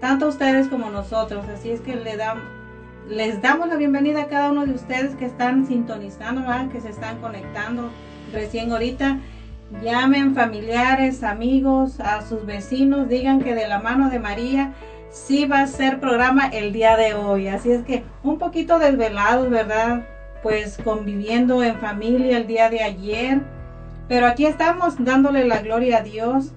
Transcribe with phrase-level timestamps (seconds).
[0.00, 1.46] tanto ustedes como nosotros.
[1.48, 2.16] Así es que le
[3.08, 6.42] les damos la bienvenida a cada uno de ustedes que están sintonizando,
[6.72, 7.90] que se están conectando
[8.32, 9.18] recién ahorita.
[9.82, 14.72] Llamen familiares, amigos, a sus vecinos, digan que de la mano de María
[15.10, 17.48] sí va a ser programa el día de hoy.
[17.48, 20.06] Así es que un poquito desvelados, ¿verdad?
[20.42, 23.40] Pues conviviendo en familia el día de ayer.
[24.08, 26.52] Pero aquí estamos dándole la gloria a Dios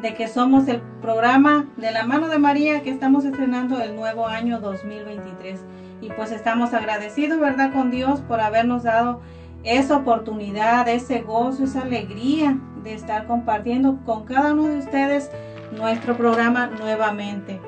[0.00, 4.26] de que somos el programa de la mano de María que estamos estrenando el nuevo
[4.26, 5.60] año 2023.
[6.00, 7.72] Y pues estamos agradecidos, ¿verdad?
[7.72, 9.20] Con Dios por habernos dado
[9.62, 15.30] esa oportunidad, ese gozo, esa alegría de estar compartiendo con cada uno de ustedes
[15.76, 17.60] nuestro programa nuevamente.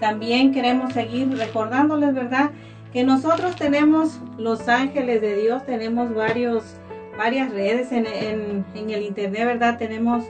[0.00, 2.50] También queremos seguir recordándoles, ¿verdad?
[2.92, 6.76] Que nosotros tenemos los ángeles de Dios, tenemos varios,
[7.16, 9.78] varias redes en, en el internet, ¿verdad?
[9.78, 10.24] Tenemos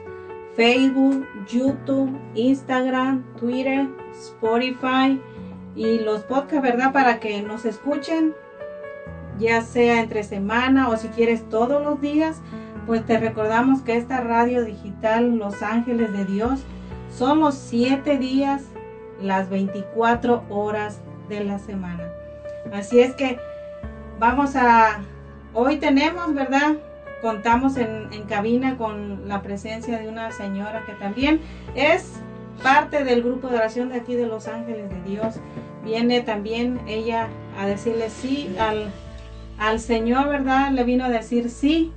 [0.59, 5.21] Facebook, YouTube, Instagram, Twitter, Spotify
[5.77, 6.93] y los podcasts, ¿verdad?
[6.93, 8.35] Para que nos escuchen,
[9.39, 12.43] ya sea entre semana o si quieres todos los días,
[12.89, 16.59] pues te recordamos que esta radio digital Los Ángeles de Dios
[17.17, 18.65] son los siete días,
[19.23, 22.13] las 24 horas de la semana.
[22.73, 23.39] Así es que
[24.19, 25.03] vamos a,
[25.55, 26.79] hoy tenemos, ¿verdad?
[27.21, 31.41] Contamos en, cabina con la presencia de una señora que también
[31.75, 32.21] es
[32.63, 35.37] parte del grupo de oración de aquí de Los Ángeles de Dios.
[35.85, 37.29] Viene también ella
[37.59, 40.71] a decirle sí al, Señor, ¿verdad?
[40.71, 41.93] Le vino a decir sí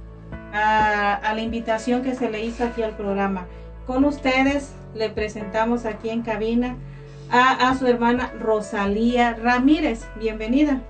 [0.53, 3.47] a, la invitación que se le hizo aquí al programa.
[3.85, 6.75] Con ustedes le presentamos aquí en cabina
[7.29, 10.07] a, a su hermana Rosalía Ramírez.
[10.19, 10.81] Bienvenida.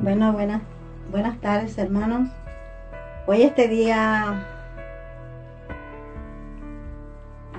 [0.00, 0.71] Bueno, buenas
[1.12, 2.30] Buenas tardes, hermanos.
[3.26, 4.46] Hoy este día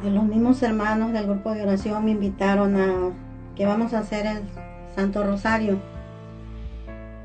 [0.02, 3.12] de los mismos hermanos del grupo de oración me invitaron a
[3.56, 4.42] que vamos a hacer el
[4.96, 5.78] Santo Rosario.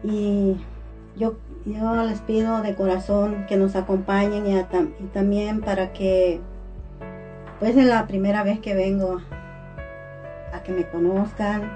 [0.04, 0.58] Y
[1.16, 6.42] yo, les pido de corazón que nos acompañen y, y también para que,
[7.58, 9.22] pues es la primera vez que vengo
[10.52, 11.72] a que me conozcan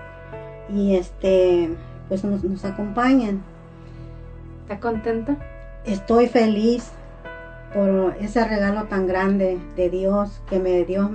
[0.69, 1.75] y este
[2.09, 3.51] pues nos, nos acompañen.
[4.73, 5.37] ¿Está contenta?
[5.85, 6.93] Estoy feliz
[7.75, 11.11] por ese regalo tan grande de Dios que me Dios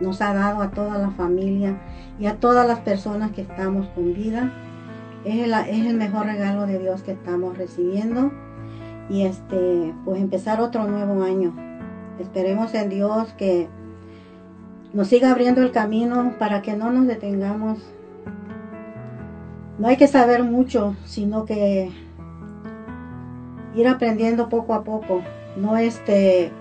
[0.00, 1.76] nos ha dado a toda la familia
[2.18, 4.50] y a todas las personas que estamos con vida.
[5.26, 8.32] Es el, es el mejor regalo de Dios que estamos recibiendo
[9.10, 11.52] y este pues empezar otro nuevo año.
[12.18, 13.68] Esperemos en Dios que
[14.94, 17.78] nos siga abriendo el camino para que no nos detengamos.
[19.78, 21.90] No hay que saber mucho, sino que
[23.74, 25.22] ir aprendiendo poco a poco.
[25.56, 26.52] No este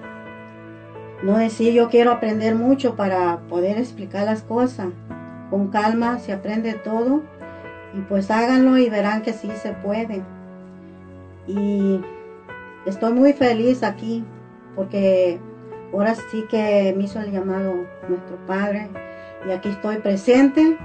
[1.23, 4.87] no decir yo quiero aprender mucho para poder explicar las cosas.
[5.49, 7.21] Con calma se aprende todo
[7.93, 10.23] y pues háganlo y verán que sí se puede.
[11.47, 12.01] Y
[12.85, 14.23] estoy muy feliz aquí
[14.75, 15.39] porque
[15.93, 18.89] ahora sí que me hizo el llamado nuestro Padre
[19.47, 20.77] y aquí estoy presente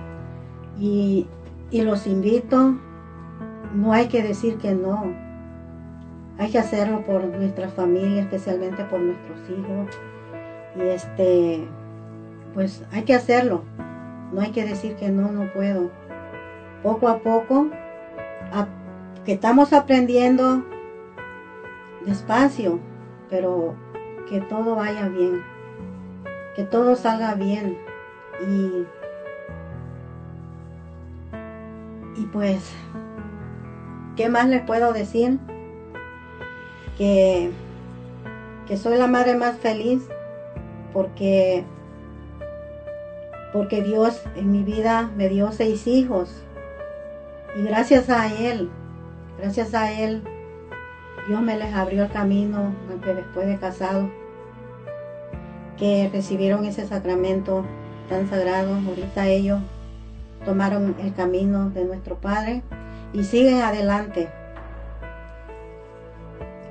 [0.78, 1.26] y,
[1.70, 2.74] y los invito.
[3.74, 5.25] No hay que decir que no.
[6.38, 9.88] Hay que hacerlo por nuestra familia, especialmente por nuestros hijos.
[10.76, 11.66] Y este,
[12.52, 13.64] pues hay que hacerlo.
[14.32, 15.90] No hay que decir que no, no puedo.
[16.82, 17.70] Poco a poco,
[19.24, 20.64] que estamos aprendiendo
[22.06, 22.78] despacio,
[23.28, 23.74] pero
[24.28, 25.42] que todo vaya bien,
[26.54, 27.76] que todo salga bien
[28.48, 28.86] y,
[32.20, 32.72] y pues,
[34.14, 35.40] ¿qué más les puedo decir?
[36.96, 37.50] Que,
[38.66, 40.02] que soy la madre más feliz
[40.92, 41.64] porque
[43.52, 46.30] porque Dios en mi vida me dio seis hijos
[47.56, 48.70] y gracias a Él,
[49.38, 50.22] gracias a Él
[51.26, 54.08] Dios me les abrió el camino, aunque después de casado,
[55.76, 57.64] que recibieron ese sacramento
[58.08, 58.76] tan sagrado.
[58.86, 59.60] Ahorita ellos
[60.44, 62.62] tomaron el camino de nuestro Padre
[63.12, 64.28] y siguen adelante.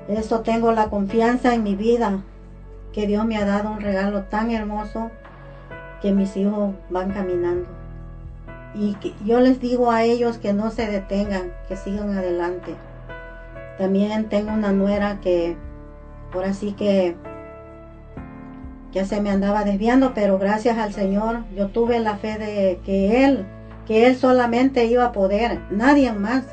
[0.08, 2.20] Eso tengo la confianza en mi vida,
[2.92, 5.10] que Dios me ha dado un regalo tan hermoso
[6.00, 7.68] que mis hijos van caminando.
[8.74, 12.74] Y yo les digo a ellos que no se detengan, que sigan adelante.
[13.78, 15.56] También tengo una nuera que
[16.32, 17.16] ahora sí que
[18.92, 23.24] ya se me andaba desviando, pero gracias al Señor yo tuve la fe de que
[23.24, 23.46] Él,
[23.86, 26.44] que Él solamente iba a poder, nadie más.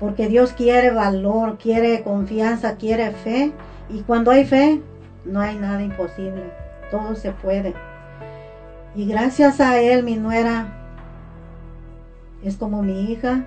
[0.00, 3.52] Porque Dios quiere valor, quiere confianza, quiere fe.
[3.88, 4.82] Y cuando hay fe,
[5.24, 6.52] no hay nada imposible.
[6.90, 7.74] Todo se puede.
[8.94, 10.72] Y gracias a Él, mi nuera
[12.42, 13.44] es como mi hija,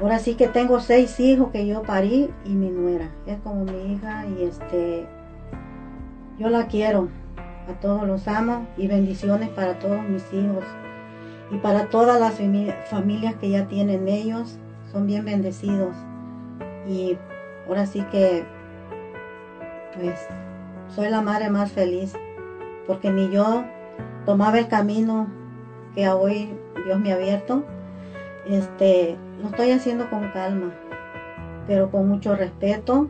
[0.00, 3.10] Ahora sí que tengo seis hijos que yo parí y mi nuera.
[3.26, 5.06] Es como mi hija y este,
[6.38, 7.08] yo la quiero.
[7.68, 10.64] A todos los amo y bendiciones para todos mis hijos.
[11.50, 12.34] Y para todas las
[12.88, 14.58] familias que ya tienen ellos,
[14.92, 15.94] son bien bendecidos.
[16.86, 17.18] Y
[17.66, 18.44] ahora sí que,
[19.94, 20.26] pues,
[20.88, 22.14] soy la madre más feliz.
[22.86, 23.64] Porque ni yo
[24.24, 25.28] tomaba el camino
[25.94, 26.50] que hoy
[26.84, 27.64] Dios me ha abierto.
[28.46, 30.72] Este, lo estoy haciendo con calma,
[31.66, 33.08] pero con mucho respeto,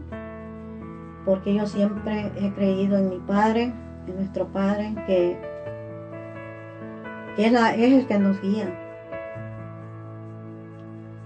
[1.25, 3.73] porque yo siempre he creído en mi Padre,
[4.07, 5.39] en nuestro Padre, que,
[7.39, 8.88] es, es el que nos guía.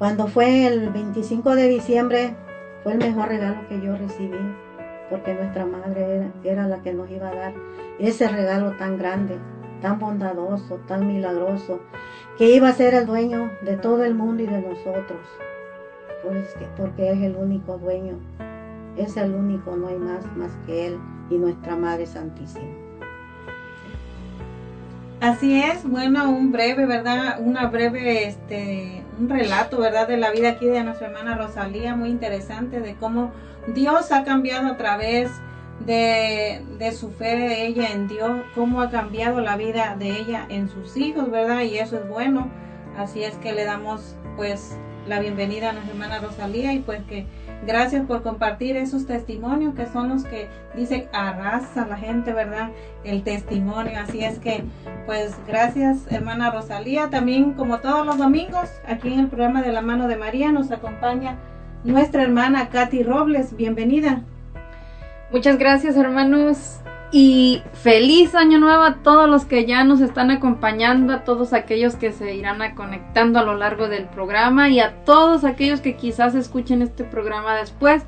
[0.03, 2.35] Cuando fue el 25 de diciembre,
[2.83, 4.37] fue el mejor regalo que yo recibí,
[5.09, 7.55] porque nuestra madre era la que nos iba a dar
[8.01, 9.39] ese regalo tan grande,
[9.81, 11.79] tan bondadoso, tan milagroso,
[12.37, 15.21] que iba a ser el dueño de todo el mundo y de nosotros,
[16.25, 18.19] pues porque es el único dueño,
[18.97, 20.99] es el único, no hay más más que Él
[21.31, 22.82] y nuestra Madre Santísima.
[25.23, 27.37] Así es, bueno, un breve, ¿verdad?
[27.39, 30.09] Una breve, este, un relato, ¿verdad?
[30.09, 33.31] De la vida aquí de nuestra hermana Rosalía, muy interesante, de cómo
[33.73, 35.31] Dios ha cambiado a través
[35.87, 40.45] de, de, su fe de ella en Dios, cómo ha cambiado la vida de ella
[40.49, 41.61] en sus hijos, ¿verdad?
[41.61, 42.51] Y eso es bueno.
[42.99, 44.77] Así es que le damos pues
[45.07, 47.27] la bienvenida a nuestra hermana Rosalía y pues que
[47.67, 52.71] gracias por compartir esos testimonios que son los que dicen arrasa la gente, ¿verdad?
[53.05, 53.99] El testimonio.
[53.99, 54.65] Así es que
[55.07, 57.09] pues gracias hermana Rosalía.
[57.11, 60.71] También como todos los domingos aquí en el programa de la mano de María nos
[60.71, 61.39] acompaña
[61.85, 63.57] nuestra hermana Katy Robles.
[63.57, 64.23] Bienvenida.
[65.31, 66.81] Muchas gracias hermanos
[67.15, 71.95] y feliz año nuevo a todos los que ya nos están acompañando, a todos aquellos
[71.95, 75.95] que se irán a conectando a lo largo del programa y a todos aquellos que
[75.95, 78.03] quizás escuchen este programa después.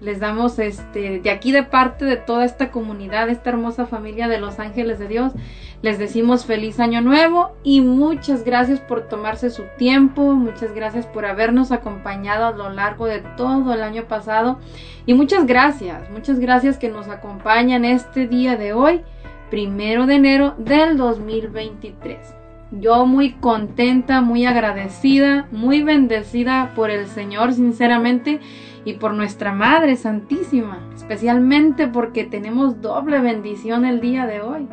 [0.00, 4.40] Les damos este de aquí de parte de toda esta comunidad, esta hermosa familia de
[4.40, 5.32] los ángeles de Dios,
[5.80, 11.24] Les decimos feliz año nuevo y muchas gracias por tomarse su tiempo, muchas gracias por
[11.24, 14.58] habernos acompañado a lo largo de todo el año pasado
[15.06, 19.02] y muchas gracias, muchas gracias que nos acompañan este día de hoy,
[19.50, 22.34] primero de enero del 2023.
[22.72, 28.40] Yo muy contenta, muy agradecida, muy bendecida por el Señor, sinceramente,
[28.84, 34.68] y por nuestra Madre Santísima, especialmente porque tenemos doble bendición el día de hoy.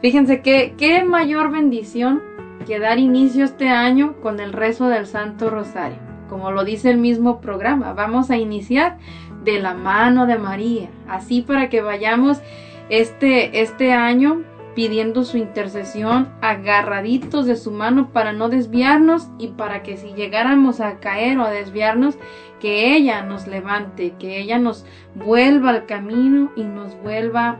[0.00, 2.22] Fíjense que qué mayor bendición
[2.66, 5.98] que dar inicio este año con el rezo del Santo Rosario.
[6.28, 8.98] Como lo dice el mismo programa, vamos a iniciar
[9.44, 12.40] de la mano de María, así para que vayamos
[12.88, 14.42] este, este año
[14.74, 20.80] pidiendo su intercesión, agarraditos de su mano para no desviarnos y para que si llegáramos
[20.80, 22.18] a caer o a desviarnos,
[22.60, 24.84] que ella nos levante, que ella nos
[25.14, 27.56] vuelva al camino y nos vuelva a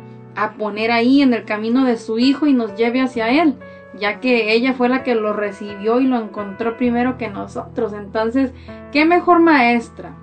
[0.59, 3.55] poner ahí en el camino de su hijo y nos lleve hacia él,
[3.99, 7.93] ya que ella fue la que lo recibió y lo encontró primero que nosotros.
[7.93, 8.52] Entonces,
[8.93, 10.14] qué mejor maestra,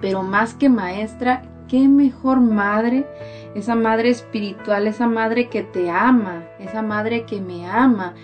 [0.00, 3.06] pero más que maestra, qué mejor madre,
[3.54, 8.14] esa madre espiritual, esa madre que te ama, esa madre que me ama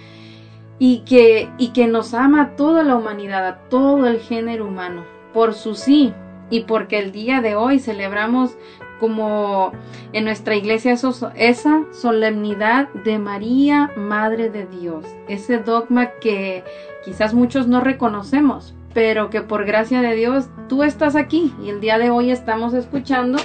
[0.78, 5.04] y que, y que nos ama a toda la humanidad, a todo el género humano,
[5.32, 6.14] por su sí
[6.50, 8.56] y porque el día de hoy celebramos
[9.00, 9.72] como
[10.12, 16.62] en nuestra iglesia esa solemnidad de María, Madre de Dios, ese dogma que
[17.04, 21.80] quizás muchos no reconocemos, pero que por gracia de Dios tú estás aquí y el
[21.80, 23.38] día de hoy estamos escuchando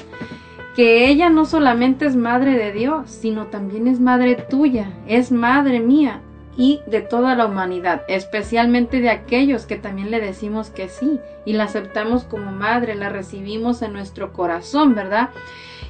[0.75, 5.79] que ella no solamente es madre de Dios, sino también es madre tuya, es madre
[5.79, 6.21] mía
[6.57, 11.53] y de toda la humanidad, especialmente de aquellos que también le decimos que sí y
[11.53, 15.29] la aceptamos como madre, la recibimos en nuestro corazón, ¿verdad?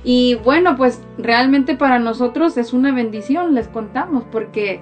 [0.03, 4.79] Y bueno, pues realmente para nosotros es una bendición, les contamos, porque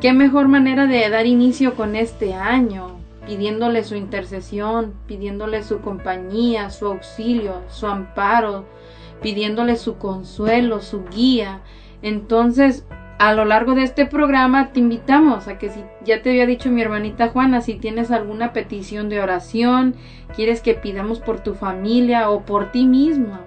[0.00, 6.70] qué mejor manera de dar inicio con este año, pidiéndole su intercesión, pidiéndole su compañía,
[6.70, 8.64] su auxilio, su amparo,
[9.20, 11.60] pidiéndole su consuelo, su guía.
[12.02, 12.84] Entonces,
[13.18, 16.70] a lo largo de este programa te invitamos a que si ya te había dicho
[16.70, 19.96] mi hermanita Juana, si tienes alguna petición de oración,
[20.36, 23.40] quieres que pidamos por tu familia o por ti misma,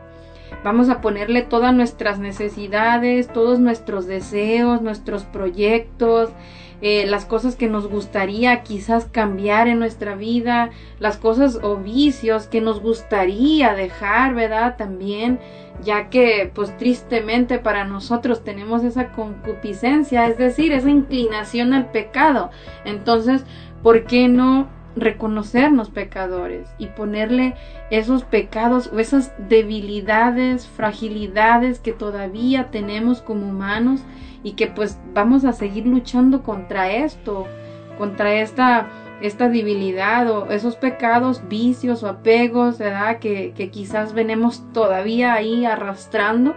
[0.64, 6.32] vamos a ponerle todas nuestras necesidades, todos nuestros deseos, nuestros proyectos,
[6.82, 12.48] eh, las cosas que nos gustaría quizás cambiar en nuestra vida, las cosas o vicios
[12.48, 14.76] que nos gustaría dejar, ¿verdad?
[14.78, 15.40] También,
[15.84, 22.52] ya que pues tristemente para nosotros tenemos esa concupiscencia, es decir, esa inclinación al pecado.
[22.86, 23.44] Entonces,
[23.82, 27.56] ¿por qué no reconocernos pecadores y ponerle
[27.92, 34.02] esos pecados o esas debilidades, fragilidades que todavía tenemos como humanos
[34.44, 37.48] y que pues vamos a seguir luchando contra esto,
[37.98, 38.90] contra esta,
[39.22, 43.20] esta debilidad o esos pecados, vicios o apegos, ¿verdad?
[43.20, 46.56] Que, que quizás venimos todavía ahí arrastrando.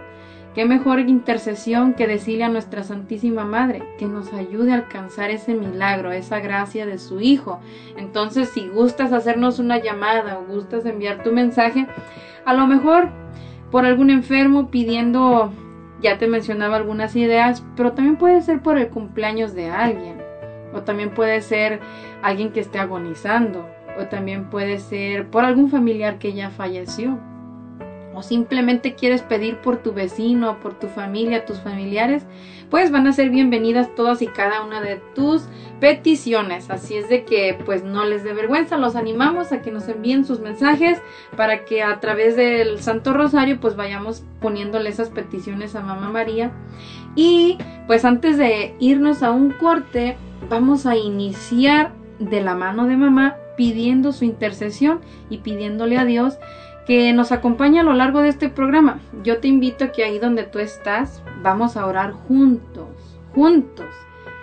[0.55, 5.53] Qué mejor intercesión que decirle a nuestra Santísima Madre que nos ayude a alcanzar ese
[5.53, 7.59] milagro, esa gracia de su Hijo.
[7.97, 11.87] Entonces, si gustas hacernos una llamada o gustas enviar tu mensaje,
[12.45, 13.09] a lo mejor
[13.69, 15.51] por algún enfermo pidiendo
[16.01, 20.14] ya te mencionaba algunas ideas, pero también puede ser por el cumpleaños de alguien,
[20.75, 21.79] o también puede ser
[22.21, 23.65] alguien que esté agonizando,
[23.99, 27.17] o también puede ser por algún familiar que ya falleció,
[28.15, 32.25] o simplemente quieres pedir por tu vecino, por tu familia, tus familiares,
[32.69, 35.43] pues van a ser bienvenidas todas y cada una de tus
[35.79, 36.69] peticiones.
[36.69, 40.25] Así es de que pues no les dé vergüenza, los animamos a que nos envíen
[40.25, 40.99] sus mensajes
[41.35, 46.51] para que a través del Santo Rosario pues vayamos poniéndole esas peticiones a Mamá María.
[47.15, 47.57] Y
[47.87, 50.17] pues antes de irnos a un corte,
[50.49, 56.37] vamos a iniciar de la mano de mamá pidiendo su intercesión y pidiéndole a Dios
[56.85, 58.99] que nos acompañe a lo largo de este programa.
[59.23, 62.87] Yo te invito a que ahí donde tú estás, vamos a orar juntos,
[63.33, 63.87] juntos.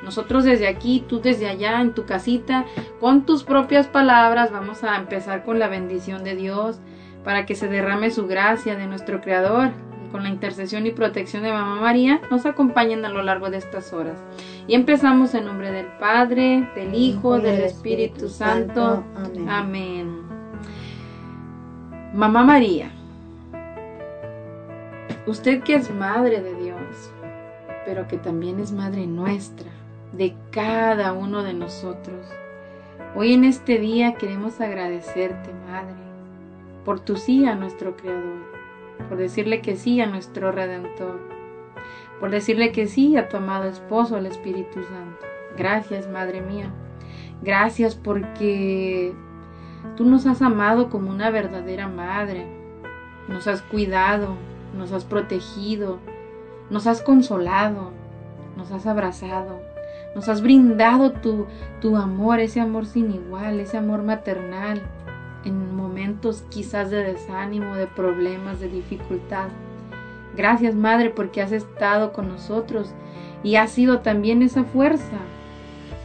[0.03, 2.65] Nosotros desde aquí, tú desde allá, en tu casita,
[3.01, 6.81] con tus propias palabras, vamos a empezar con la bendición de Dios
[7.25, 9.71] para que se derrame su gracia de nuestro Creador
[10.05, 13.59] y con la intercesión y protección de Mamá María nos acompañen a lo largo de
[13.59, 14.19] estas horas.
[14.67, 19.05] Y empezamos en nombre del Padre, del Hijo, del Espíritu Santo.
[19.49, 20.32] Amén.
[22.15, 22.91] Mamá María,
[25.27, 27.11] usted que es madre de Dios,
[27.87, 29.71] pero que también es madre nuestra,
[30.13, 32.27] de cada uno de nosotros.
[33.17, 35.95] Hoy en este día queremos agradecerte, Madre,
[36.85, 38.45] por tu sí a nuestro Creador,
[39.09, 41.19] por decirle que sí a nuestro Redentor,
[42.21, 45.27] por decirle que sí a tu amado esposo, el Espíritu Santo.
[45.57, 46.71] Gracias, Madre mía.
[47.41, 49.15] Gracias porque
[49.97, 52.47] tú nos has amado como una verdadera madre.
[53.29, 54.37] Nos has cuidado,
[54.77, 55.99] nos has protegido,
[56.71, 57.93] nos has consolado,
[58.57, 59.61] nos has abrazado,
[60.15, 61.47] nos has brindado tu,
[61.81, 64.83] tu amor, ese amor sin igual, ese amor maternal,
[65.45, 69.49] en momentos quizás de desánimo, de problemas, de dificultad.
[70.37, 72.95] Gracias Madre porque has estado con nosotros
[73.43, 75.19] y has sido también esa fuerza.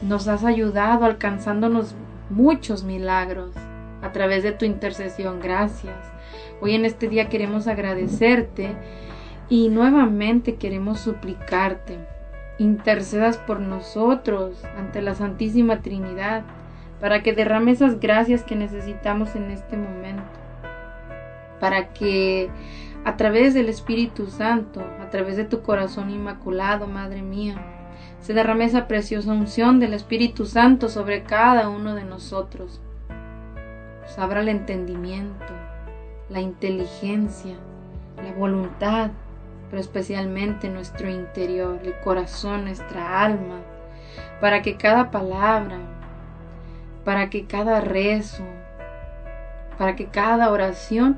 [0.02, 1.96] Nos has ayudado alcanzándonos
[2.30, 3.52] muchos milagros
[4.02, 5.40] a través de tu intercesión.
[5.40, 5.96] Gracias.
[6.62, 8.76] Hoy en este día queremos agradecerte
[9.50, 12.00] y nuevamente queremos suplicarte.
[12.60, 16.44] Intercedas por nosotros ante la Santísima Trinidad
[17.00, 20.24] para que derrame esas gracias que necesitamos en este momento.
[21.60, 22.50] Para que
[23.06, 27.56] a través del Espíritu Santo, a través de tu corazón inmaculado, Madre mía,
[28.20, 32.82] se derrame esa preciosa unción del Espíritu Santo sobre cada uno de nosotros.
[34.08, 35.54] Nos abra el entendimiento,
[36.30, 37.56] la inteligencia,
[38.16, 39.12] la voluntad,
[39.70, 43.60] pero especialmente nuestro interior, el corazón, nuestra alma,
[44.40, 45.78] para que cada palabra,
[47.04, 48.46] para que cada rezo,
[49.78, 51.18] para que cada oración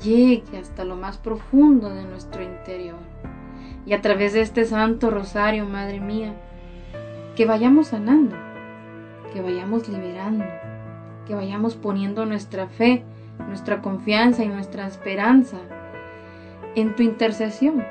[0.00, 3.00] llegue hasta lo más profundo de nuestro interior.
[3.84, 6.34] Y a través de este santo rosario, Madre mía,
[7.34, 8.36] que vayamos sanando,
[9.32, 10.44] que vayamos liberando,
[11.26, 13.04] que vayamos poniendo nuestra fe,
[13.46, 15.58] nuestra confianza y nuestra esperanza
[16.74, 17.84] en tu intercesión,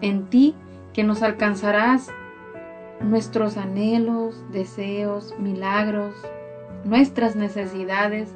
[0.00, 0.54] en ti
[0.92, 2.10] que nos alcanzarás
[3.00, 6.14] nuestros anhelos, deseos, milagros,
[6.84, 8.34] nuestras necesidades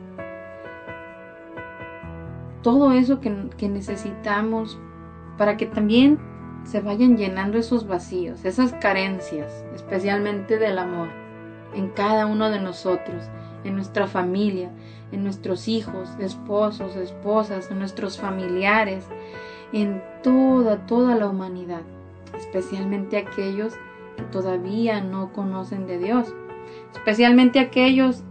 [2.63, 4.79] todo eso que, necesitamos
[5.39, 6.19] para que también
[6.65, 11.09] se vayan llenando esos vacíos, esas carencias, especialmente del amor,
[11.75, 13.31] en cada uno de nosotros,
[13.65, 14.71] en nuestra familia,
[15.13, 19.05] en nuestros hijos, esposos, esposas, en nuestros familiares,
[19.73, 21.83] en toda, toda la humanidad,
[22.39, 23.75] especialmente aquellos
[24.17, 26.35] que todavía no conocen de Dios,
[26.93, 28.23] especialmente aquellos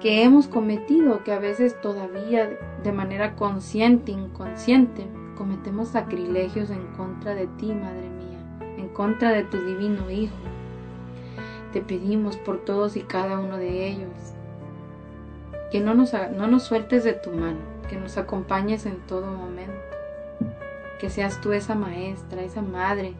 [0.00, 7.34] que hemos cometido, que a veces todavía de manera consciente, inconsciente, cometemos sacrilegios en contra
[7.34, 10.34] de ti, Madre mía, en contra de tu divino Hijo.
[11.72, 14.33] Te pedimos por todos y cada uno de ellos,
[15.74, 17.58] que no nos, no nos sueltes de tu mano,
[17.88, 19.74] que nos acompañes en todo momento,
[21.00, 23.14] que seas tú esa maestra, esa madre,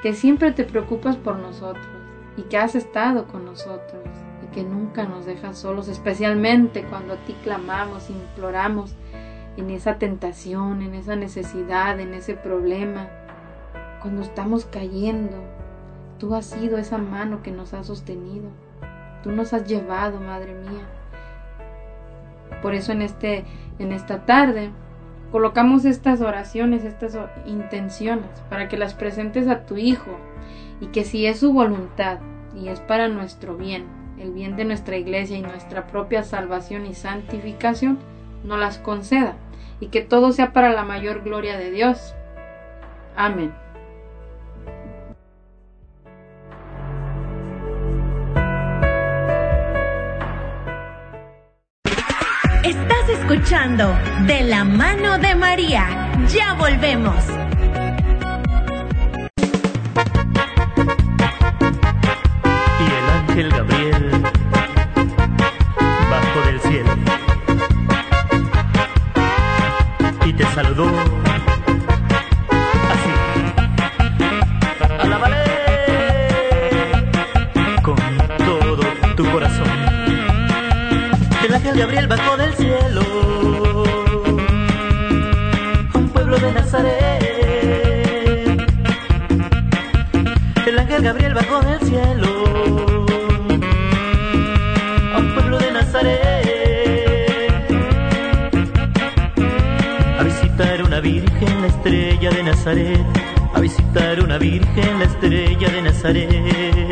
[0.00, 1.88] que siempre te preocupas por nosotros
[2.36, 4.04] y que has estado con nosotros
[4.52, 8.94] que nunca nos dejas solos, especialmente cuando a ti clamamos, imploramos
[9.56, 13.08] en esa tentación, en esa necesidad, en ese problema,
[14.00, 15.36] cuando estamos cayendo.
[16.20, 18.50] Tú has sido esa mano que nos ha sostenido.
[19.24, 20.93] Tú nos has llevado, Madre mía.
[22.62, 23.44] Por eso en este
[23.78, 24.70] en esta tarde
[25.32, 30.16] colocamos estas oraciones, estas intenciones para que las presentes a tu hijo
[30.80, 32.18] y que si es su voluntad
[32.54, 33.86] y es para nuestro bien,
[34.18, 37.98] el bien de nuestra iglesia y nuestra propia salvación y santificación,
[38.44, 39.34] nos las conceda
[39.80, 42.14] y que todo sea para la mayor gloria de Dios.
[43.16, 43.63] Amén.
[53.24, 56.12] Escuchando De la mano de María.
[56.28, 57.24] Ya volvemos.
[62.80, 64.22] Y el ángel Gabriel
[66.10, 66.90] bajo del cielo
[70.26, 71.33] y te saludó
[81.66, 83.00] ángel Gabriel bajó del cielo
[85.94, 87.24] a un pueblo de Nazaret.
[90.66, 92.26] El ángel Gabriel bajó del cielo
[95.14, 96.44] a un pueblo de Nazaret
[100.18, 103.00] a visitar una virgen, la estrella de Nazaret,
[103.54, 106.84] a visitar una virgen, la estrella de Nazaret.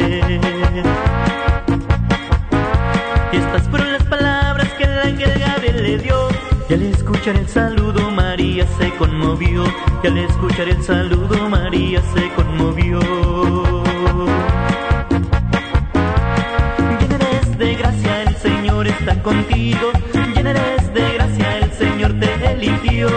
[7.22, 9.64] Al escuchar el saludo María se conmovió
[10.02, 12.98] y al escuchar el saludo María se conmovió.
[16.98, 19.92] Llena eres de gracia, el Señor está contigo.
[20.34, 23.08] Llena eres de gracia, el Señor te eligió.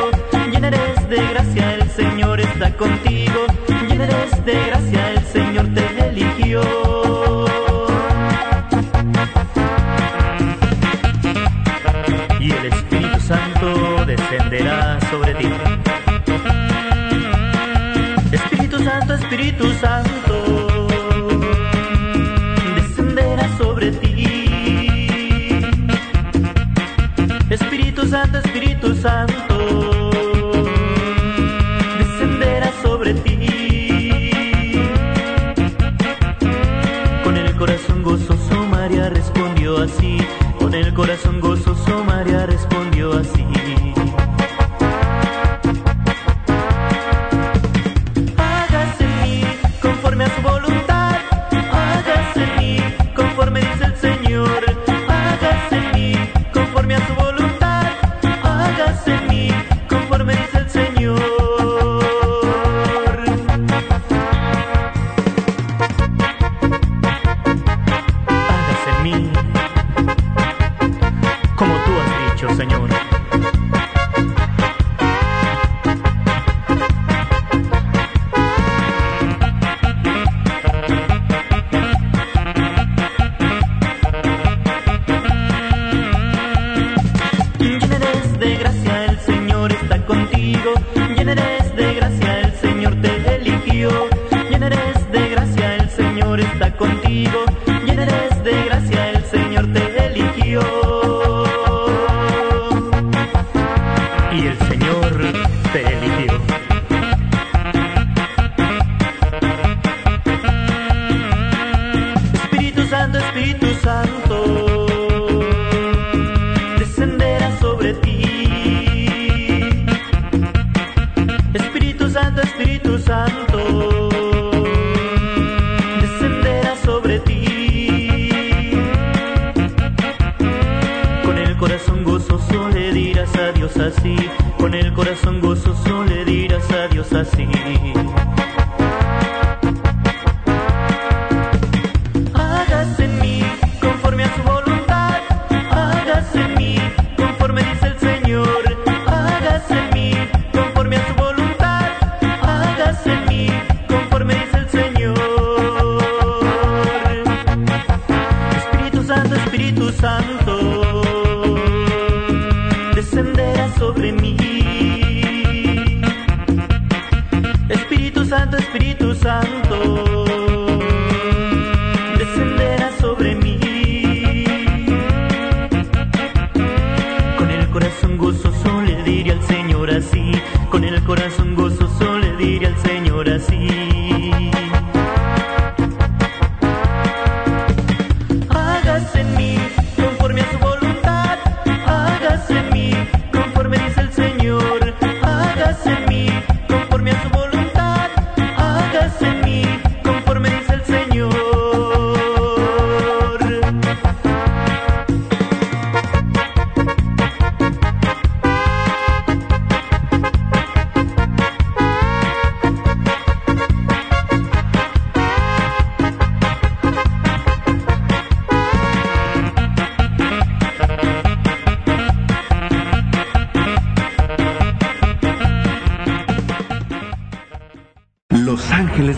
[0.52, 3.48] Llena eres de gracia, el Señor está contigo.
[19.36, 20.65] Espíritu Santo.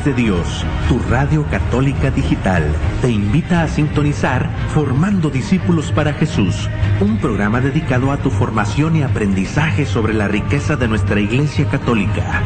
[0.07, 2.63] de Dios, tu radio católica digital,
[3.01, 9.03] te invita a sintonizar Formando Discípulos para Jesús un programa dedicado a tu formación y
[9.03, 12.41] aprendizaje sobre la riqueza de nuestra Iglesia Católica,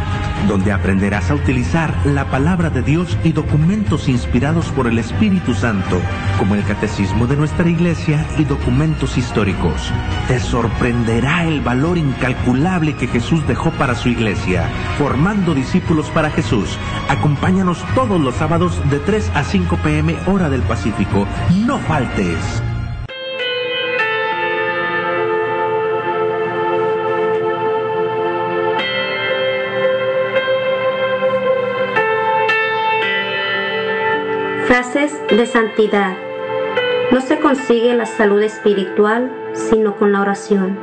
[0.47, 6.01] donde aprenderás a utilizar la palabra de Dios y documentos inspirados por el Espíritu Santo,
[6.37, 9.91] como el Catecismo de nuestra Iglesia y documentos históricos.
[10.27, 16.77] Te sorprenderá el valor incalculable que Jesús dejó para su Iglesia, formando discípulos para Jesús.
[17.09, 21.25] Acompáñanos todos los sábados de 3 a 5 pm hora del Pacífico.
[21.65, 22.61] No faltes.
[34.71, 36.15] Frases de santidad.
[37.11, 40.79] No se consigue la salud espiritual sino con la oración.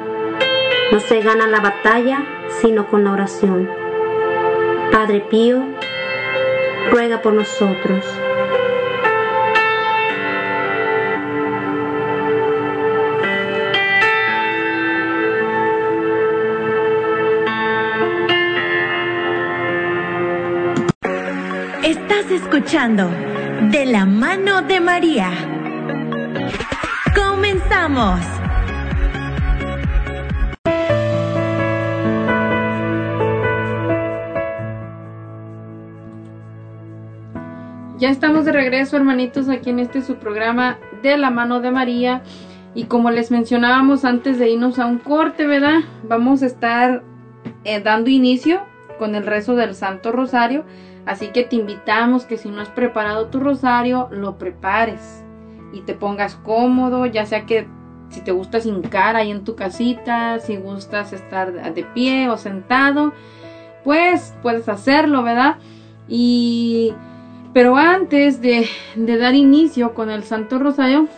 [0.93, 2.23] No se gana la batalla
[2.61, 3.67] sino con la oración.
[4.93, 5.65] Padre Pío,
[6.91, 8.05] ruega por nosotros.
[21.83, 23.09] Estás escuchando
[23.61, 25.31] de la mano de María.
[27.15, 28.21] Comenzamos.
[37.99, 42.23] Ya estamos de regreso, hermanitos, aquí en este su programa de la mano de María.
[42.75, 45.81] Y como les mencionábamos antes de irnos a un corte, ¿verdad?
[46.05, 47.03] Vamos a estar
[47.65, 48.63] eh, dando inicio
[48.99, 50.65] con el rezo del Santo Rosario.
[51.09, 55.25] Así que te invitamos que si no has preparado tu rosario, lo prepares
[55.73, 57.67] y te pongas cómodo, ya sea que
[58.11, 63.15] si te gusta hincar ahí en tu casita, si gustas estar de pie o sentado,
[63.85, 65.57] pues puedes hacerlo, ¿verdad?
[66.09, 66.93] Y
[67.55, 71.09] pero antes de, dar inicio con el Santo Rosario,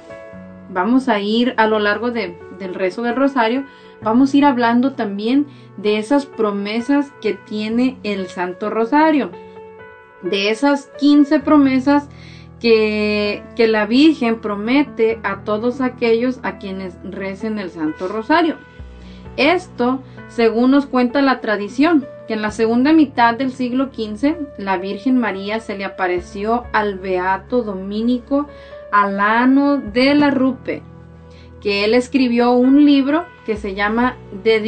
[0.68, 2.36] vamos a ir a lo largo del
[2.74, 3.64] rezo del Rosario,
[4.02, 5.48] vamos a ir hablando también
[5.78, 9.32] de esas promesas que tiene el Santo Rosario,
[10.22, 12.08] de esas 15 promesas
[12.60, 18.56] que, que la Virgen promete a todos aquellos a quienes recen el Santo Rosario.
[19.36, 24.76] Esto, según nos cuenta la tradición, que en la segunda mitad del siglo XV la
[24.76, 28.46] Virgen María se le apareció al beato dominico
[28.92, 30.82] Alano de la Rupe,
[31.60, 34.60] que él escribió un libro que se llama De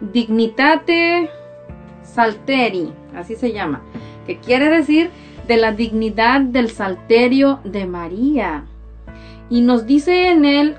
[0.00, 1.30] Dignitate
[2.02, 3.82] Salteri, así se llama,
[4.26, 5.10] que quiere decir
[5.46, 8.64] de la dignidad del salterio de María.
[9.50, 10.76] Y nos dice en él,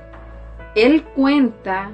[0.76, 1.92] él cuenta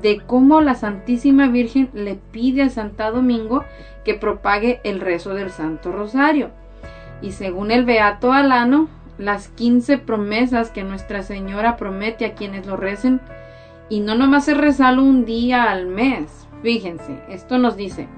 [0.00, 3.64] de cómo la Santísima Virgen le pide a Santa Domingo
[4.04, 6.50] que propague el rezo del Santo Rosario.
[7.20, 12.76] Y según el Beato Alano, las 15 promesas que Nuestra Señora promete a quienes lo
[12.76, 13.20] recen,
[13.88, 16.48] y no nomás se rezalo un día al mes.
[16.62, 18.08] Fíjense, esto nos dice,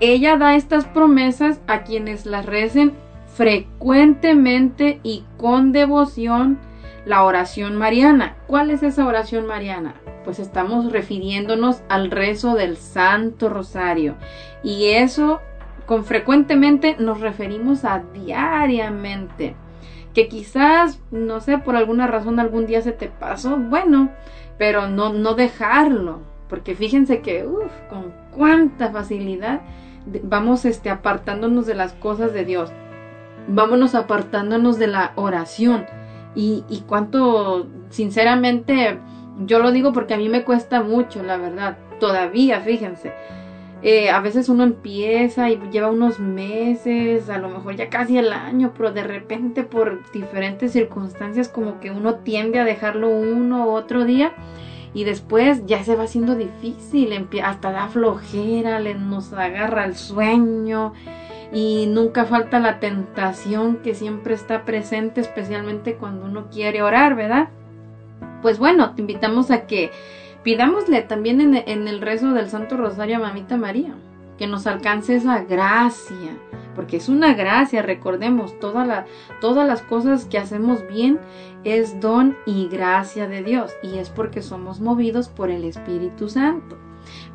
[0.00, 2.94] ella da estas promesas a quienes las recen
[3.26, 6.58] frecuentemente y con devoción
[7.06, 8.36] la oración mariana.
[8.46, 9.94] ¿Cuál es esa oración mariana?
[10.24, 14.16] pues estamos refiriéndonos al rezo del Santo Rosario.
[14.62, 15.40] Y eso
[15.86, 19.54] con frecuentemente nos referimos a diariamente.
[20.14, 24.10] Que quizás, no sé, por alguna razón algún día se te pasó, bueno,
[24.58, 26.20] pero no, no dejarlo.
[26.48, 29.60] Porque fíjense que, uff, con cuánta facilidad
[30.22, 32.70] vamos este, apartándonos de las cosas de Dios.
[33.48, 35.86] Vámonos apartándonos de la oración.
[36.34, 38.98] Y, y cuánto, sinceramente,
[39.46, 41.78] yo lo digo porque a mí me cuesta mucho, la verdad.
[41.98, 43.12] Todavía, fíjense.
[43.82, 48.30] Eh, a veces uno empieza y lleva unos meses, a lo mejor ya casi el
[48.32, 53.70] año, pero de repente por diferentes circunstancias como que uno tiende a dejarlo uno u
[53.70, 54.34] otro día
[54.94, 60.92] y después ya se va haciendo difícil, hasta da flojera, nos agarra el sueño
[61.52, 67.48] y nunca falta la tentación que siempre está presente, especialmente cuando uno quiere orar, ¿verdad?
[68.42, 69.90] pues bueno, te invitamos a que
[70.42, 73.94] pidámosle también en, el rezo del Santo Rosario a Mamita María,
[74.40, 76.34] que nos alcance esa gracia,
[76.74, 79.04] porque es una gracia, recordemos, toda
[79.38, 81.20] todas las cosas que hacemos bien
[81.62, 86.78] es don y gracia de Dios, y es porque somos movidos por el Espíritu Santo.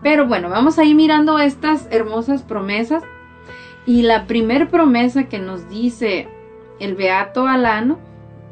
[0.02, 3.04] Pero bueno, vamos a ir mirando estas hermosas promesas,
[3.86, 6.28] y la primer promesa que nos dice
[6.80, 8.00] el Beato Alano,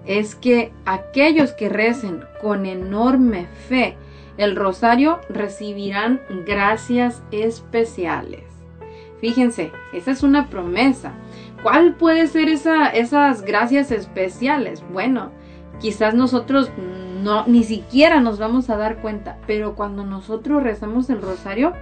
[0.06, 3.98] es que aquellos que recen con enorme fe
[4.38, 8.44] el rosario recibirán gracias especiales.
[9.20, 11.14] Fíjense, esa es una promesa.
[11.62, 14.84] ¿Cuál puede ser esa, esas gracias especiales?
[14.92, 15.32] Bueno,
[15.80, 16.72] quizás nosotros
[17.24, 21.74] no ni siquiera nos vamos a dar cuenta, pero cuando nosotros rezamos el rosario,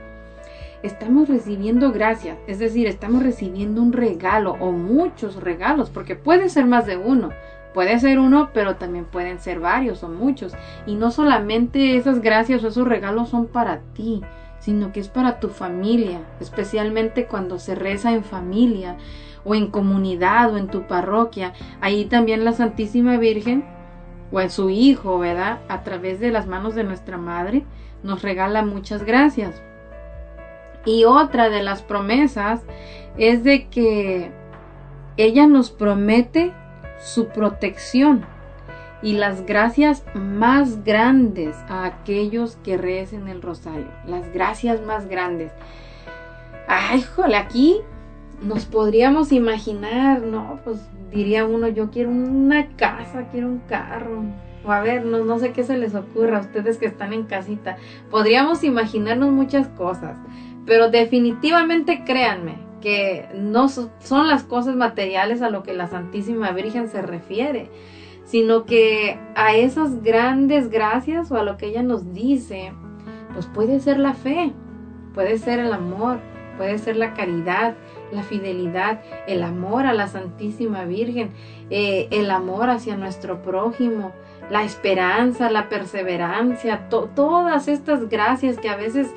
[0.83, 6.65] estamos recibiendo gracias, es decir, estamos recibiendo un regalo o muchos regalos, porque puede ser
[6.65, 7.31] más de uno.
[7.73, 10.53] Puede ser uno, pero también pueden ser varios o muchos.
[10.85, 14.21] Y no solamente esas gracias o esos regalos son para ti,
[14.59, 18.97] sino que es para tu familia, especialmente cuando se reza en familia
[19.43, 21.53] o en comunidad o en tu parroquia.
[21.79, 23.63] Ahí también la Santísima Virgen
[24.31, 25.59] o en su Hijo, ¿verdad?
[25.67, 27.63] A través de las manos de nuestra Madre,
[28.03, 29.61] nos regala muchas gracias.
[30.85, 32.61] Y otra de las promesas
[33.17, 34.31] es de que
[35.17, 36.53] ella nos promete
[37.01, 38.25] su protección
[39.01, 43.87] y las gracias más grandes a aquellos que recen el rosario.
[44.05, 45.51] Las gracias más grandes.
[46.67, 47.77] Ay, jole, aquí
[48.41, 50.79] nos podríamos imaginar, no, pues
[51.11, 54.23] diría uno, yo quiero una casa, quiero un carro.
[54.63, 57.23] O a ver, no, no sé qué se les ocurra a ustedes que están en
[57.23, 57.77] casita.
[58.11, 60.15] Podríamos imaginarnos muchas cosas,
[60.67, 66.89] pero definitivamente créanme que no son las cosas materiales a lo que la Santísima Virgen
[66.89, 67.69] se refiere,
[68.25, 72.73] sino que a esas grandes gracias o a lo que ella nos dice,
[73.33, 74.51] pues puede ser la fe,
[75.13, 76.19] puede ser el amor,
[76.57, 77.75] puede ser la caridad,
[78.11, 81.31] la fidelidad, el amor a la Santísima Virgen,
[81.69, 84.11] eh, el amor hacia nuestro prójimo,
[84.49, 89.07] la esperanza, la perseverancia, todas estas gracias que a veces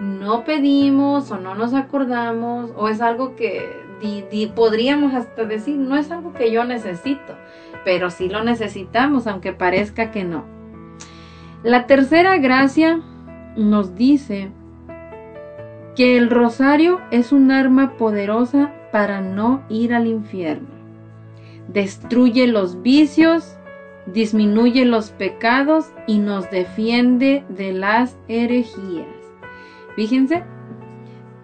[0.00, 3.88] no pedimos o no nos acordamos o es algo que
[4.54, 7.36] podríamos hasta decir, no es algo que yo necesito,
[7.84, 10.44] pero sí lo necesitamos, aunque parezca que no.
[11.62, 13.00] La tercera gracia
[13.56, 14.50] nos dice
[15.96, 20.68] que el rosario es un arma poderosa para no ir al infierno.
[21.68, 23.56] Destruye los vicios,
[24.06, 29.19] disminuye los pecados y nos defiende de las herejías.
[30.00, 30.44] Fíjense,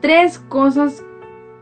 [0.01, 1.05] tres cosas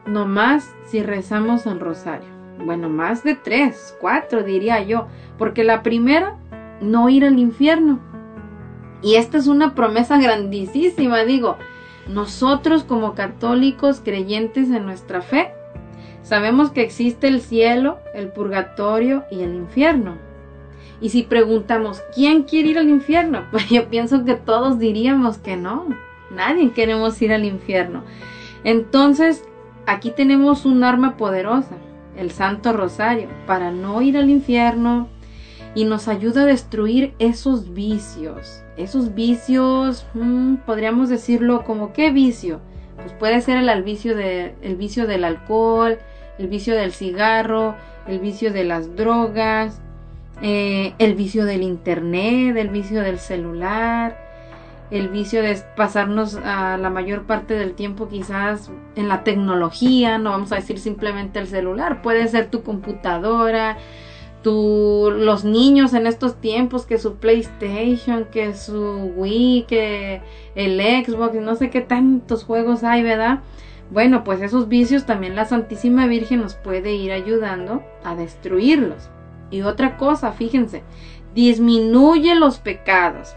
[0.06, 2.28] nomás si rezamos el rosario.
[2.64, 6.36] Bueno, más de tres, cuatro diría yo, porque la primera,
[6.80, 7.98] no ir al infierno.
[9.02, 11.56] Y esta es una promesa grandísima, digo,
[12.06, 15.50] nosotros como católicos creyentes en nuestra fe,
[16.22, 20.16] sabemos que existe el cielo, el purgatorio y el infierno.
[21.00, 23.46] Y si preguntamos, ¿quién quiere ir al infierno?
[23.50, 25.88] Pues yo pienso que todos diríamos que no.
[26.34, 28.04] Nadie queremos ir al infierno.
[28.64, 29.44] Entonces,
[29.86, 31.76] aquí tenemos un arma poderosa,
[32.16, 35.08] el Santo Rosario, para no ir al infierno
[35.74, 38.62] y nos ayuda a destruir esos vicios.
[38.76, 42.60] Esos vicios, mm, podríamos decirlo como qué vicio.
[42.96, 45.98] Pues puede ser el, vicio de, el vicio del alcohol,
[46.38, 47.74] el vicio del cigarro,
[48.06, 49.80] el vicio de las drogas,
[50.42, 54.23] eh, el vicio del internet, el vicio del celular,
[54.90, 60.30] el vicio de pasarnos a la mayor parte del tiempo quizás en la tecnología, no
[60.30, 63.78] vamos a decir simplemente el celular, puede ser tu computadora,
[64.44, 70.20] los niños en estos tiempos, que su PlayStation, que su Wii, que
[70.54, 73.40] el Xbox, no sé qué tantos juegos hay, ¿verdad?
[73.90, 79.08] Bueno, pues esos vicios también la Santísima Virgen nos puede ir ayudando a destruirlos.
[79.50, 80.82] Y otra cosa, fíjense,
[81.34, 83.34] disminuye los pecados.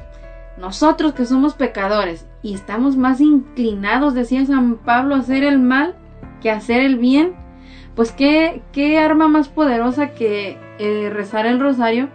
[0.58, 5.96] Nosotros que somos pecadores y estamos más inclinados, decía San Pablo, a hacer el mal
[6.42, 7.36] que a hacer el bien,
[7.96, 12.10] pues qué, qué arma más poderosa que eh, rezar el rosario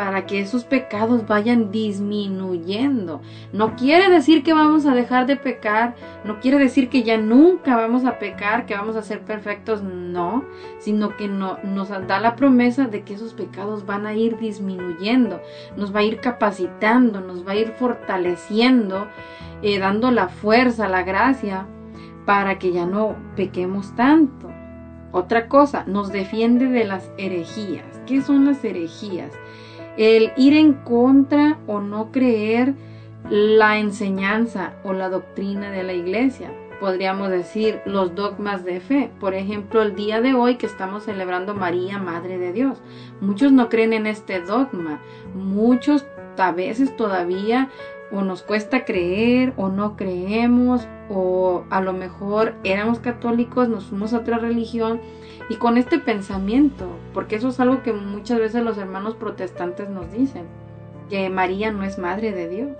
[0.00, 3.20] para que esos pecados vayan disminuyendo.
[3.52, 7.76] No quiere decir que vamos a dejar de pecar, no quiere decir que ya nunca
[7.76, 10.42] vamos a pecar, que vamos a ser perfectos, no,
[10.78, 15.42] sino que no, nos da la promesa de que esos pecados van a ir disminuyendo,
[15.76, 19.06] nos va a ir capacitando, nos va a ir fortaleciendo,
[19.60, 21.66] eh, dando la fuerza, la gracia,
[22.24, 24.48] para que ya no pequemos tanto.
[25.12, 28.00] Otra cosa, nos defiende de las herejías.
[28.06, 29.32] ¿Qué son las herejías?
[29.96, 32.74] El ir en contra o no creer
[33.28, 36.50] la enseñanza o la doctrina de la iglesia.
[36.80, 39.10] Podríamos decir los dogmas de fe.
[39.20, 42.78] Por ejemplo, el día de hoy que estamos celebrando María, Madre de Dios.
[43.20, 45.00] Muchos no creen en este dogma.
[45.34, 46.06] Muchos
[46.38, 47.68] a veces todavía
[48.10, 54.12] o nos cuesta creer o no creemos o a lo mejor éramos católicos, nos fuimos
[54.12, 55.00] a otra religión
[55.50, 60.10] y con este pensamiento, porque eso es algo que muchas veces los hermanos protestantes nos
[60.12, 60.44] dicen,
[61.10, 62.76] que María no es madre de Dios.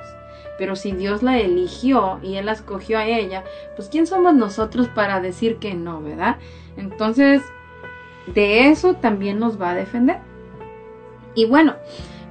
[0.57, 3.43] Pero si Dios la eligió y Él la escogió a ella,
[3.75, 6.37] pues ¿quién somos nosotros para decir que no, verdad?
[6.77, 7.43] Entonces,
[8.33, 10.18] de eso también nos va a defender.
[11.35, 11.75] Y bueno,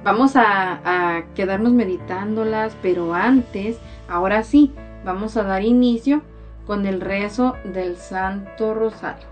[0.04, 3.78] vamos a, a quedarnos meditándolas, pero antes,
[4.08, 4.72] ahora sí,
[5.04, 6.22] vamos a dar inicio
[6.66, 9.29] con el rezo del Santo Rosario.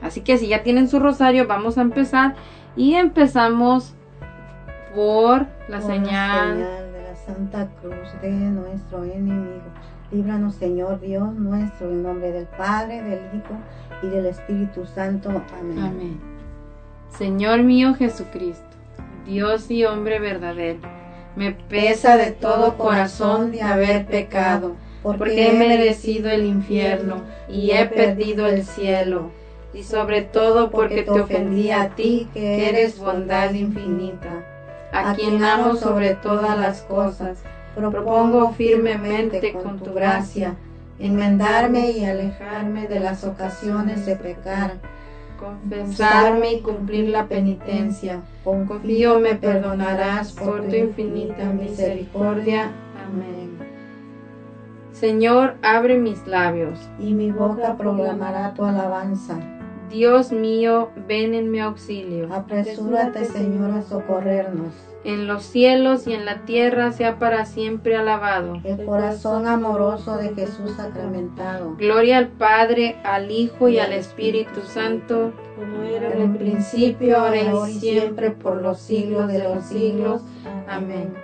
[0.00, 2.34] Así que si ya tienen su rosario, vamos a empezar
[2.76, 3.94] y empezamos
[4.94, 6.58] por la señal.
[6.58, 9.62] de la Santa Cruz de nuestro enemigo.
[10.12, 13.54] Líbranos, Señor Dios nuestro, en nombre del Padre, del Hijo
[14.02, 15.30] y del Espíritu Santo.
[15.58, 15.78] Amén.
[15.78, 16.20] Amén.
[17.10, 18.64] Señor mío Jesucristo,
[19.24, 20.80] Dios y hombre verdadero,
[21.34, 27.86] me pesa de todo corazón de haber pecado, porque he merecido el infierno y he
[27.86, 29.30] perdido el cielo
[29.76, 34.42] y sobre todo porque te ofendí a ti, que eres bondad infinita,
[34.90, 37.38] a quien amo sobre todas las cosas.
[37.74, 40.56] Propongo firmemente con tu gracia
[40.98, 44.76] enmendarme y alejarme de las ocasiones de pecar,
[45.38, 48.22] confesarme y cumplir la penitencia.
[48.44, 52.72] Confío me perdonarás por tu infinita misericordia.
[53.06, 53.58] Amén.
[54.92, 56.78] Señor, abre mis labios.
[56.98, 59.38] y mi boca proclamará tu alabanza.
[59.90, 62.32] Dios mío, ven en mi auxilio.
[62.32, 64.72] Apresúrate, Señor, a socorrernos.
[65.04, 68.60] En los cielos y en la tierra sea para siempre alabado.
[68.64, 71.76] El corazón amoroso de Jesús sacramentado.
[71.76, 77.68] Gloria al Padre, al Hijo y al Espíritu Santo, Como era En el principio, ahora
[77.68, 80.22] y siempre, por los siglos de los siglos.
[80.68, 81.14] Amén.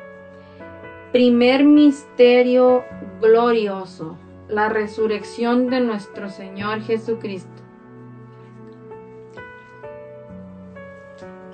[1.10, 2.84] Primer misterio
[3.20, 4.16] glorioso,
[4.48, 7.61] la resurrección de nuestro Señor Jesucristo.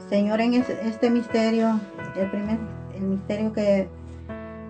[0.09, 1.80] Señor, en es- este misterio,
[2.16, 2.59] el primer
[2.94, 3.88] el misterio que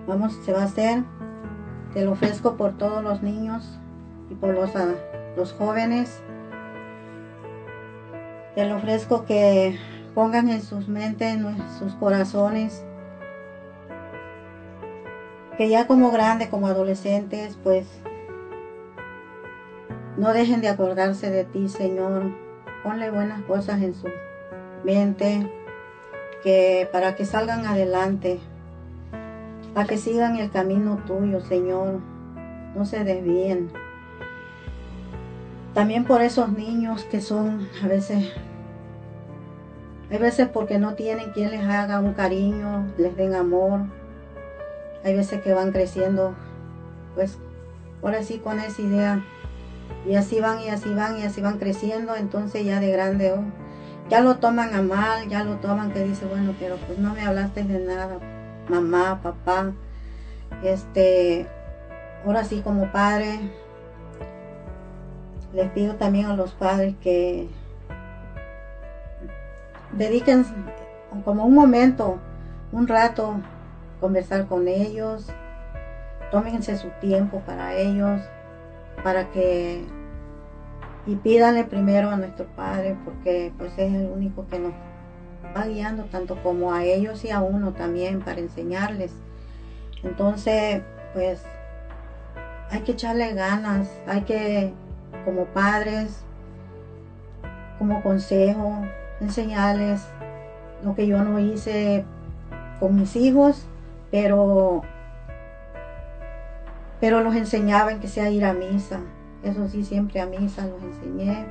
[0.07, 1.03] vamos se va a hacer,
[1.95, 3.79] te lo ofrezco por todos los niños
[4.31, 4.95] y por los, ah,
[5.37, 6.23] los jóvenes.
[8.55, 9.79] Te lo ofrezco que
[10.15, 12.85] pongan en sus mentes, en sus corazones,
[15.57, 17.87] que ya como grandes, como adolescentes, pues
[20.19, 22.25] no dejen de acordarse de ti, Señor.
[22.83, 24.09] Ponle buenas cosas en su
[26.43, 28.41] que para que salgan adelante,
[29.75, 32.01] para que sigan el camino tuyo, Señor,
[32.75, 33.71] no se desvíen.
[35.75, 38.33] También por esos niños que son a veces,
[40.11, 43.81] hay veces porque no tienen quien les haga un cariño, les den amor.
[45.05, 46.35] Hay veces que van creciendo,
[47.15, 47.37] pues,
[48.03, 49.25] ahora sí con esa idea.
[50.07, 53.68] Y así van y así van y así van creciendo, entonces ya de grande, oh,
[54.09, 57.23] ya lo toman a mal, ya lo toman que dice, bueno, pero pues no me
[57.23, 58.19] hablaste de nada,
[58.69, 59.73] mamá, papá.
[60.63, 61.47] Este,
[62.25, 63.39] ahora sí como padre,
[65.53, 67.49] les pido también a los padres que
[69.93, 70.45] dediquen
[71.25, 72.19] como un momento,
[72.73, 73.37] un rato,
[74.01, 75.27] conversar con ellos,
[76.31, 78.21] tómense su tiempo para ellos,
[79.03, 79.85] para que
[81.09, 84.75] y pídanle primero a nuestro Padre porque pues es el único que nos
[85.57, 89.13] va guiando tanto como a ellos y a uno también para enseñarles.
[90.03, 90.83] Entonces,
[91.15, 91.43] pues
[92.71, 94.75] hay que echarle ganas, hay que
[95.25, 96.21] como padres,
[97.79, 98.83] como consejo,
[99.23, 100.03] enseñarles
[100.85, 102.05] lo que yo no hice
[102.81, 103.67] con mis hijos,
[104.11, 104.83] pero
[107.01, 109.01] pero los enseñaba en que sea ir a misa.
[109.49, 111.47] Eso sí, siempre a misa los enseñé.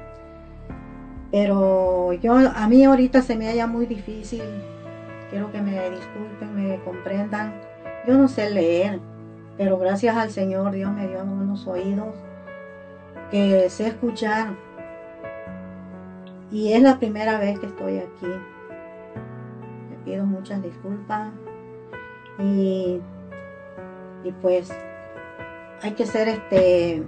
[1.32, 4.44] Pero yo, a mí ahorita se me halla muy difícil.
[5.32, 7.60] Quiero que me disculpen, me comprendan.
[8.08, 9.00] Yo no sé leer,
[9.58, 12.16] pero gracias al Señor Dios me dio unos oídos
[13.32, 14.50] que sé escuchar.
[16.52, 18.28] Y es la primera vez que estoy aquí.
[19.90, 21.32] Le pido muchas disculpas.
[22.40, 23.02] Y,
[24.24, 24.72] y pues
[25.82, 27.04] hay que ser este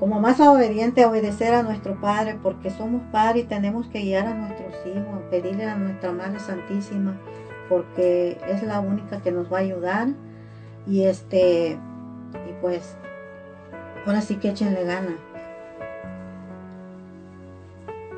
[0.00, 4.34] como más obediente, obedecer a nuestro Padre, porque somos padres y tenemos que guiar a
[4.34, 7.20] nuestros hijos, pedirle a nuestra Madre Santísima,
[7.68, 10.08] porque es la única que nos va a ayudar.
[10.86, 11.78] Y este,
[12.48, 12.96] y pues,
[14.06, 15.18] ahora sí que échenle gana.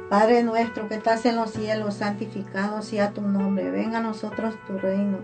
[0.09, 4.79] Padre nuestro que estás en los cielos, santificado sea tu nombre, venga a nosotros tu
[4.79, 5.19] reino,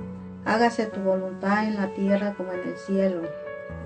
[0.45, 3.47] hágase tu voluntad en la tierra como en el cielo.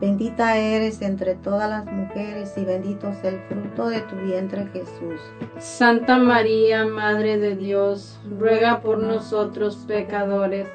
[0.00, 5.20] Bendita eres entre todas las mujeres y bendito es el fruto de tu vientre Jesús.
[5.58, 10.68] Santa María, Madre de Dios, ruega por nosotros pecadores,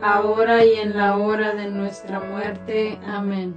[0.00, 2.98] ahora y en la hora de nuestra muerte.
[3.06, 3.54] Amén.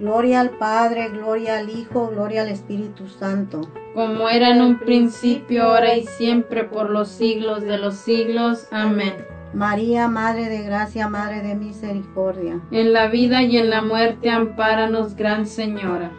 [0.00, 3.60] Gloria al Padre, gloria al Hijo, gloria al Espíritu Santo.
[3.94, 8.66] Como era en un principio, ahora y siempre, por los siglos de los siglos.
[8.72, 9.37] Amén.
[9.54, 12.60] María, Madre de Gracia, Madre de Misericordia.
[12.70, 16.10] En la vida y en la muerte, ampáranos, Gran Señora.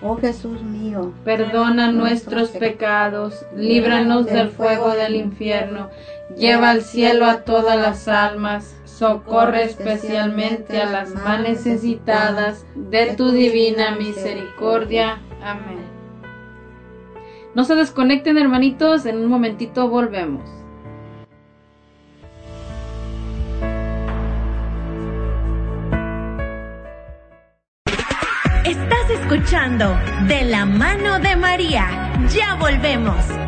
[0.00, 5.90] Oh Jesús mío, Perdona nuestros pecados, líbranos del fuego del infierno,
[6.36, 13.32] lleva al cielo a todas las almas, socorre especialmente a las más necesitadas de tu
[13.32, 15.20] divina misericordia.
[15.42, 15.78] Amén.
[17.56, 20.48] No se desconecten hermanitos, en un momentito volvemos.
[29.28, 29.94] Escuchando
[30.26, 32.14] De la mano de María.
[32.30, 33.47] Ya volvemos.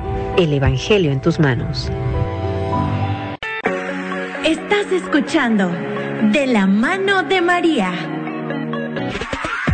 [0.37, 1.91] El Evangelio en tus manos.
[4.45, 5.69] Estás escuchando
[6.31, 7.91] De la mano de María.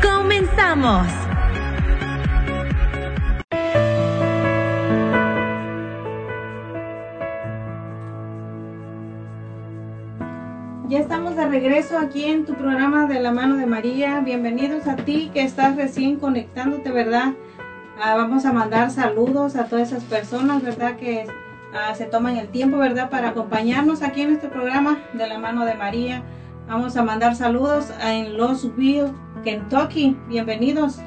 [0.01, 1.07] Comenzamos.
[10.89, 14.21] Ya estamos de regreso aquí en tu programa de la mano de María.
[14.21, 17.33] Bienvenidos a ti que estás recién conectándote, ¿verdad?
[17.99, 20.97] Ah, vamos a mandar saludos a todas esas personas, ¿verdad?
[20.97, 21.25] Que
[21.73, 23.09] ah, se toman el tiempo, ¿verdad?
[23.09, 26.21] Para acompañarnos aquí en este programa de la mano de María.
[26.67, 29.11] Vamos a mandar saludos en Louisville,
[29.43, 30.15] Kentucky.
[30.27, 30.99] Bienvenidos.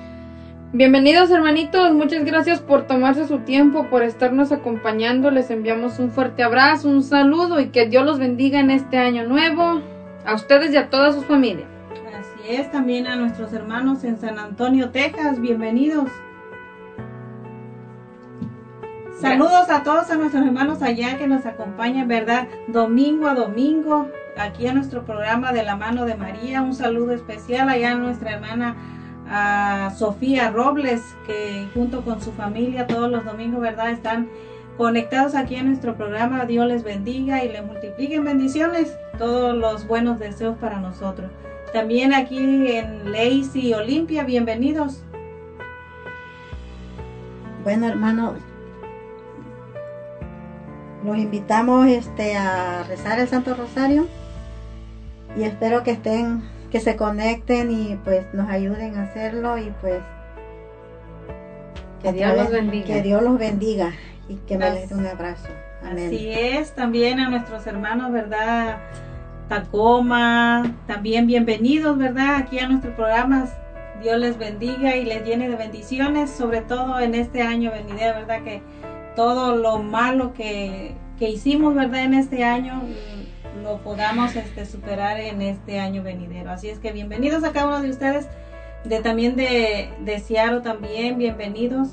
[0.72, 5.30] Bienvenidos hermanitos, muchas gracias por tomarse su tiempo, por estarnos acompañando.
[5.30, 9.28] Les enviamos un fuerte abrazo, un saludo y que Dios los bendiga en este año
[9.28, 9.80] nuevo,
[10.26, 11.66] a ustedes y a toda su familia.
[12.18, 15.41] Así es, también a nuestros hermanos en San Antonio, Texas.
[15.41, 16.11] Bienvenidos.
[19.21, 22.49] Saludos a todos a nuestros hermanos allá que nos acompañan, ¿verdad?
[22.68, 24.09] Domingo a domingo,
[24.39, 26.62] aquí a nuestro programa de la mano de María.
[26.62, 28.77] Un saludo especial allá a nuestra hermana
[29.29, 33.91] a Sofía Robles, que junto con su familia todos los domingos, ¿verdad?
[33.91, 34.31] Están
[34.79, 36.47] conectados aquí en nuestro programa.
[36.47, 41.31] Dios les bendiga y les multipliquen bendiciones, todos los buenos deseos para nosotros.
[41.75, 45.03] También aquí en Lacey Olimpia, bienvenidos.
[47.62, 48.35] Bueno, hermano,
[51.05, 54.07] los invitamos este a rezar el Santo Rosario
[55.37, 60.01] y espero que estén, que se conecten y pues nos ayuden a hacerlo y pues
[62.03, 62.87] Que Dios los bendiga.
[62.87, 63.93] Que Dios los bendiga
[64.29, 65.49] y que me les dé un abrazo.
[65.83, 66.09] Amén.
[66.09, 68.79] Así es, también a nuestros hermanos, ¿verdad?
[69.49, 72.37] Tacoma, también bienvenidos, ¿verdad?
[72.37, 73.47] Aquí a nuestro programa.
[74.03, 78.43] Dios les bendiga y les llene de bendiciones, sobre todo en este año venidero, ¿verdad?
[78.45, 78.63] Que
[79.15, 82.05] todo lo malo que, que hicimos, ¿verdad?
[82.05, 82.83] En este año
[83.63, 86.51] lo podamos este, superar en este año venidero.
[86.51, 88.29] Así es que bienvenidos a cada uno de ustedes,
[88.85, 91.89] de también de, de Seattle también, bienvenidos.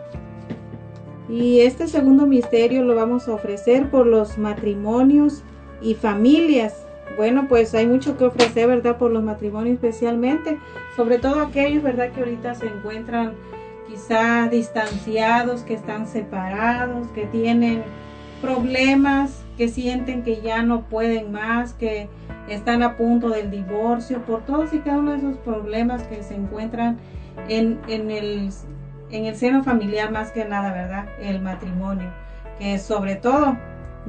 [1.28, 5.44] Y este segundo misterio lo vamos a ofrecer por los matrimonios
[5.82, 6.88] y familias.
[7.18, 8.98] Bueno, pues hay mucho que ofrecer, ¿verdad?
[8.98, 10.58] Por los matrimonios especialmente,
[10.96, 12.12] sobre todo aquellos, ¿verdad?
[12.14, 13.34] Que ahorita se encuentran
[13.88, 17.84] quizá distanciados, que están separados, que tienen
[18.42, 22.08] problemas, que sienten que ya no pueden más, que
[22.48, 26.34] están a punto del divorcio, por todos y cada uno de esos problemas que se
[26.34, 26.98] encuentran
[27.50, 28.52] en, el
[29.12, 31.10] en el seno familiar más que nada, ¿verdad?
[31.20, 32.10] El matrimonio,
[32.58, 33.58] que sobre todo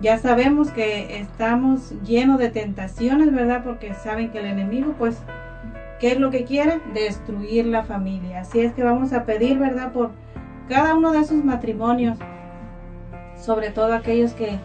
[0.01, 3.64] ya sabemos que estamos llenos de tentaciones, ¿verdad?
[3.64, 5.20] Porque saben que el enemigo, pues,
[5.98, 6.80] ¿qué es lo que quiere?
[6.94, 8.42] Destruir la familia.
[8.42, 9.90] Así es que vamos a pedir, ¿verdad?
[9.90, 10.12] Por
[10.68, 12.18] cada uno de esos matrimonios,
[13.36, 14.61] sobre todo aquellos que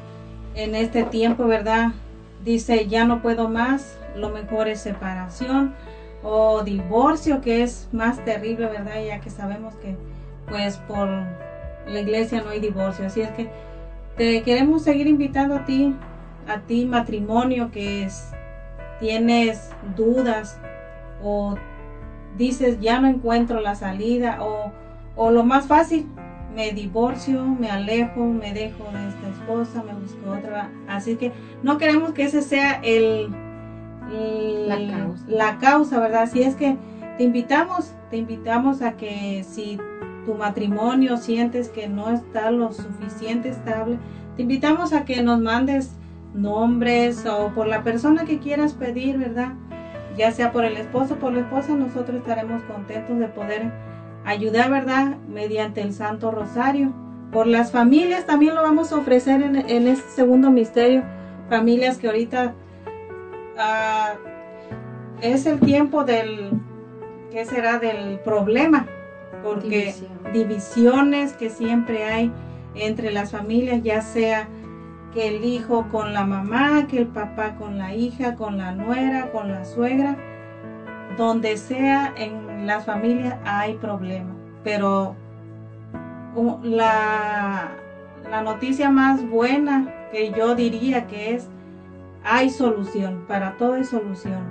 [0.55, 1.91] en este tiempo, ¿verdad?
[2.43, 5.73] Dice, ya no puedo más, lo mejor es separación
[6.23, 9.03] o divorcio, que es más terrible, ¿verdad?
[9.05, 9.95] Ya que sabemos que
[10.47, 13.05] pues por la iglesia no hay divorcio.
[13.05, 13.49] Así es que
[14.17, 15.95] te queremos seguir invitando a ti,
[16.47, 18.31] a ti matrimonio que es,
[18.99, 20.59] tienes dudas
[21.21, 21.55] o
[22.37, 24.71] dices ya no encuentro la salida o,
[25.15, 26.07] o lo más fácil,
[26.55, 30.69] me divorcio, me alejo, me dejo de esta esposa, me busco otra.
[30.87, 31.31] Así que
[31.63, 33.29] no queremos que ese sea el,
[34.11, 35.23] el- La causa.
[35.27, 36.21] la causa, ¿verdad?
[36.23, 36.75] Así es que
[37.17, 39.77] te invitamos, te invitamos a que si
[40.25, 43.97] tu matrimonio sientes que no está lo suficiente estable,
[44.35, 45.91] te invitamos a que nos mandes
[46.33, 49.53] nombres o por la persona que quieras pedir, ¿verdad?
[50.17, 53.71] Ya sea por el esposo o por la esposa, nosotros estaremos contentos de poder
[54.25, 55.17] ayudar, ¿verdad?
[55.27, 56.91] Mediante el Santo Rosario.
[57.31, 61.03] Por las familias también lo vamos a ofrecer en, en este segundo misterio.
[61.49, 62.53] Familias que ahorita
[63.57, 64.13] ah,
[65.21, 66.51] es el tiempo del,
[67.31, 67.79] ¿qué será?
[67.79, 68.87] Del problema.
[69.43, 70.33] Porque División.
[70.33, 72.31] divisiones que siempre hay
[72.73, 74.47] entre las familias, ya sea
[75.13, 79.31] que el hijo con la mamá, que el papá con la hija, con la nuera,
[79.31, 80.17] con la suegra,
[81.17, 84.35] donde sea en las familias hay problemas.
[84.63, 85.15] Pero
[86.63, 87.71] la,
[88.29, 91.49] la noticia más buena que yo diría que es,
[92.23, 94.43] hay solución, para todo hay solución.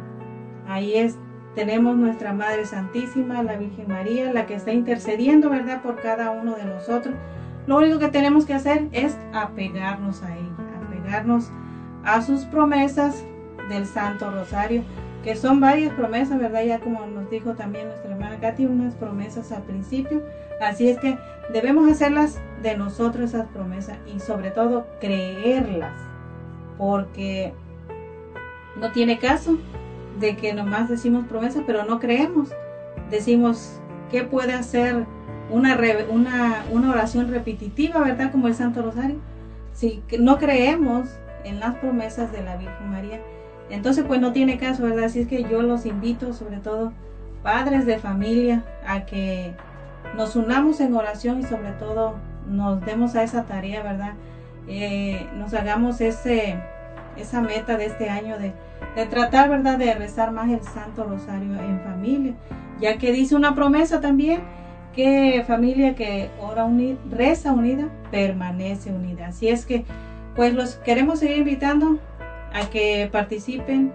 [0.69, 1.19] Ahí es,
[1.55, 6.55] tenemos nuestra Madre Santísima, la Virgen María, la que está intercediendo, ¿verdad?, por cada uno
[6.55, 7.15] de nosotros.
[7.67, 11.51] Lo único que tenemos que hacer es apegarnos a ella, apegarnos
[12.05, 13.25] a sus promesas
[13.69, 14.83] del Santo Rosario,
[15.25, 16.63] que son varias promesas, ¿verdad?
[16.65, 20.23] Ya como nos dijo también nuestra hermana Katy, unas promesas al principio.
[20.61, 21.19] Así es que
[21.51, 25.95] debemos hacerlas de nosotros esas promesas y sobre todo creerlas,
[26.77, 27.55] porque
[28.79, 29.57] no tiene caso
[30.21, 32.51] de que nomás decimos promesas, pero no creemos.
[33.11, 35.07] Decimos, ¿qué puede hacer
[35.51, 35.79] una,
[36.11, 38.31] una, una oración repetitiva, verdad?
[38.31, 39.17] Como el Santo Rosario.
[39.73, 41.09] Si no creemos
[41.45, 43.21] en las promesas de la Virgen María,
[43.71, 45.05] entonces pues no tiene caso, ¿verdad?
[45.05, 46.93] Así es que yo los invito, sobre todo
[47.43, 49.55] padres de familia, a que
[50.17, 52.15] nos unamos en oración y sobre todo
[52.49, 54.15] nos demos a esa tarea, ¿verdad?
[54.69, 56.57] Eh, nos hagamos ese,
[57.17, 58.53] esa meta de este año de,
[58.97, 62.35] de tratar, ¿verdad?, de rezar más el Santo Rosario en familia,
[62.81, 64.43] ya que dice una promesa también
[64.95, 69.29] que familia que ora unida, reza unida, permanece unida.
[69.29, 69.85] Así es que,
[70.37, 71.99] pues los queremos seguir invitando
[72.55, 73.93] a que participen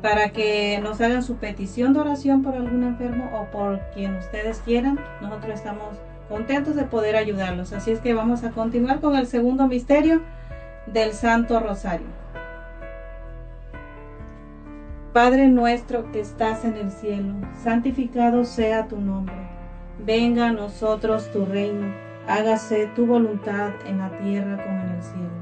[0.00, 4.58] para que nos hagan su petición de oración por algún enfermo o por quien ustedes
[4.64, 4.98] quieran.
[5.20, 5.96] Nosotros estamos
[6.28, 7.72] contentos de poder ayudarlos.
[7.72, 10.22] Así es que vamos a continuar con el segundo misterio
[10.86, 12.06] del Santo Rosario.
[15.12, 19.36] Padre nuestro que estás en el cielo, santificado sea tu nombre.
[20.04, 21.94] Venga a nosotros tu reino,
[22.26, 25.41] hágase tu voluntad en la tierra como en el cielo.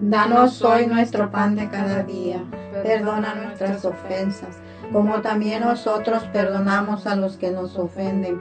[0.00, 2.42] Danos hoy nuestro pan de cada día,
[2.82, 4.56] perdona nuestras ofensas,
[4.92, 8.40] como también nosotros perdonamos a los que nos ofenden.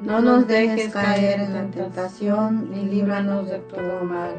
[0.00, 4.30] No nos dejes caer en la tentación y líbranos de todo mal.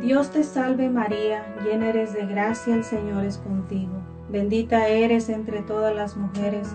[0.00, 3.92] Dios te salve María, llena eres de gracia, el Señor es contigo.
[4.30, 6.68] Bendita eres entre todas las mujeres,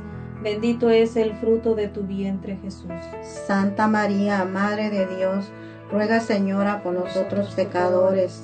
[0.44, 2.92] bendito es el fruto de tu vientre Jesús.
[3.48, 5.52] Santa María, Madre de Dios,
[5.92, 8.44] ruega Señora por nosotros pecadores,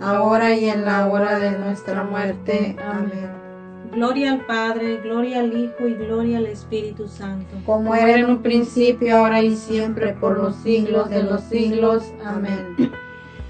[0.00, 2.76] ahora y en la hora de nuestra muerte.
[2.82, 3.30] Amén.
[3.92, 7.56] Gloria al Padre, gloria al Hijo y gloria al Espíritu Santo.
[7.64, 12.02] Como era en un principio, ahora y siempre, por los siglos de los siglos.
[12.24, 12.76] Amén.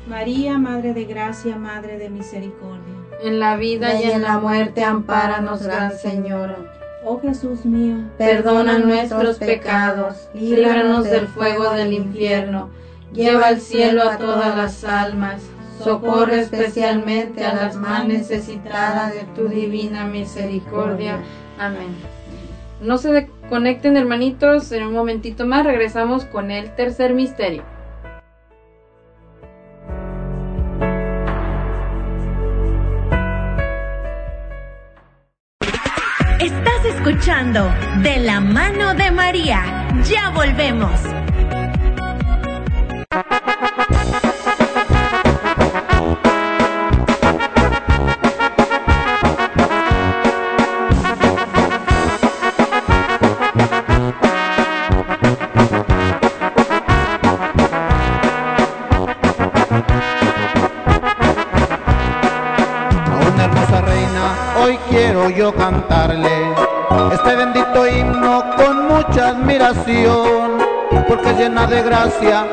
[0.09, 2.95] María, Madre de Gracia, Madre de Misericordia.
[3.23, 6.57] En la vida Y en la muerte, ampáranos, Gran Señora.
[7.09, 12.69] Oh Jesús mío, Perdona nuestros pecados, líbranos del fuego del infierno,
[13.13, 15.41] lleva al cielo a todas las almas,
[15.83, 21.19] socorre especialmente a las más necesitadas de tu divina misericordia.
[21.59, 21.95] Amén.
[22.81, 27.63] No se, de- Conecten hermanitos, en un momentito más regresamos con el tercer misterio.
[36.41, 37.73] Estás escuchando
[38.03, 39.89] De la mano de María.
[40.05, 41.01] Ya volvemos.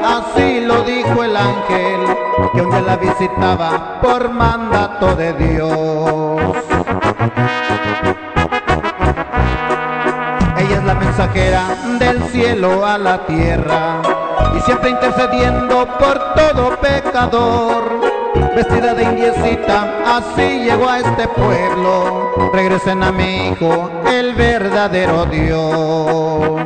[0.04, 2.00] Así lo dijo el ángel,
[2.54, 6.56] que un día la visitaba por mandato de Dios.
[10.58, 11.64] Ella es la mensajera
[12.00, 14.02] del cielo a la tierra
[14.56, 17.84] y siempre intercediendo por todo pecador.
[18.56, 22.52] Vestida de indiecita, así llegó a este pueblo.
[22.54, 26.62] Regresen a mi hijo, el verdadero Dios.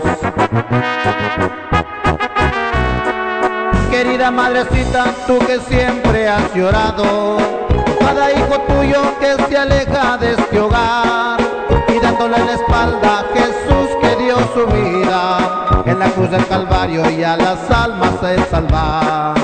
[3.97, 7.37] Querida madrecita, tú que siempre has llorado,
[7.99, 11.39] cada hijo tuyo que se aleja de este hogar
[11.87, 15.81] y dándole la espalda a Jesús que dio su vida.
[15.87, 19.35] En la cruz del Calvario y a las almas el salvar.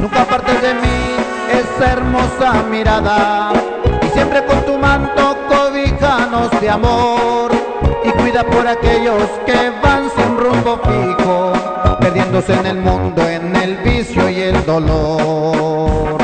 [0.00, 1.14] Nunca apartes de mí
[1.52, 3.52] esa hermosa mirada.
[4.02, 7.52] Y siempre con tu manto cobijanos de amor.
[8.02, 11.52] Y cuida por aquellos que van sin rumbo fijo,
[12.00, 16.18] perdiéndose en el mundo, en el vicio y el dolor.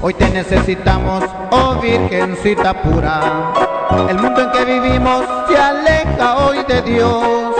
[0.00, 3.52] Hoy te necesitamos, oh Virgencita pura.
[4.08, 7.54] El mundo en que vivimos se aleja hoy de Dios,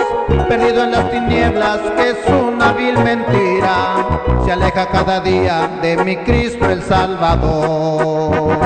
[0.49, 3.97] perdido en las tinieblas que es una vil mentira.
[4.45, 8.59] Se aleja cada día de mi Cristo el Salvador.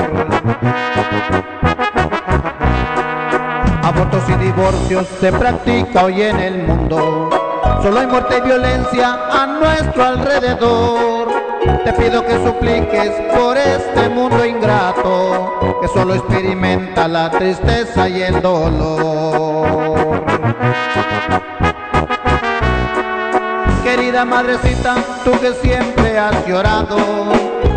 [3.83, 7.29] Abortos y divorcios se practica hoy en el mundo.
[7.81, 11.18] Solo hay muerte y violencia a nuestro alrededor.
[11.83, 18.41] Te pido que supliques por este mundo ingrato, que solo experimenta la tristeza y el
[18.41, 20.23] dolor.
[23.83, 26.97] Querida madrecita, tú que siempre has llorado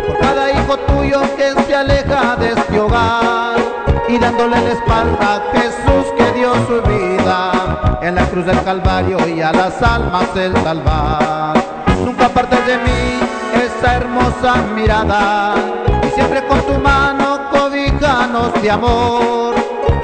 [0.05, 3.57] por cada hijo tuyo que se aleja de este hogar
[4.07, 9.17] y dándole la espalda a Jesús que dio su vida en la cruz del Calvario
[9.27, 11.53] y a las almas el salvar.
[12.03, 13.32] Nunca apartes de mí
[13.91, 15.55] hermosa mirada
[16.15, 19.55] siempre con tu mano cobijanos de amor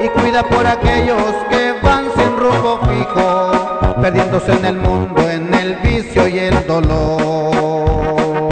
[0.03, 5.75] y cuida por aquellos que van sin rumbo fijo, perdiéndose en el mundo, en el
[5.77, 8.49] vicio y el dolor.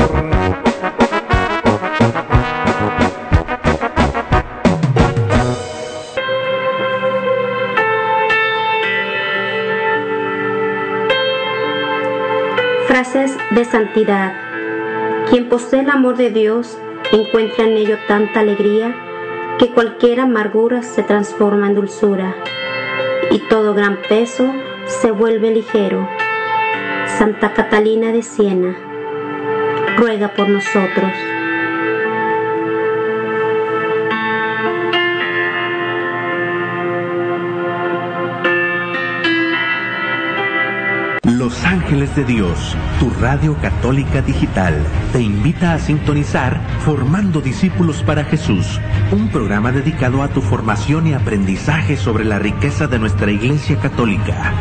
[12.88, 14.47] Frases de santidad.
[15.30, 16.78] Quien posee el amor de Dios
[17.11, 18.95] encuentra en ello tanta alegría
[19.59, 22.36] que cualquier amargura se transforma en dulzura
[23.30, 24.49] y todo gran peso
[24.86, 26.07] se vuelve ligero.
[27.17, 28.78] Santa Catalina de Siena,
[29.97, 31.11] ruega por nosotros.
[42.18, 44.74] De Dios, tu radio católica digital,
[45.13, 51.13] te invita a sintonizar Formando Discípulos para Jesús, un programa dedicado a tu formación y
[51.13, 54.51] aprendizaje sobre la riqueza de nuestra Iglesia Católica,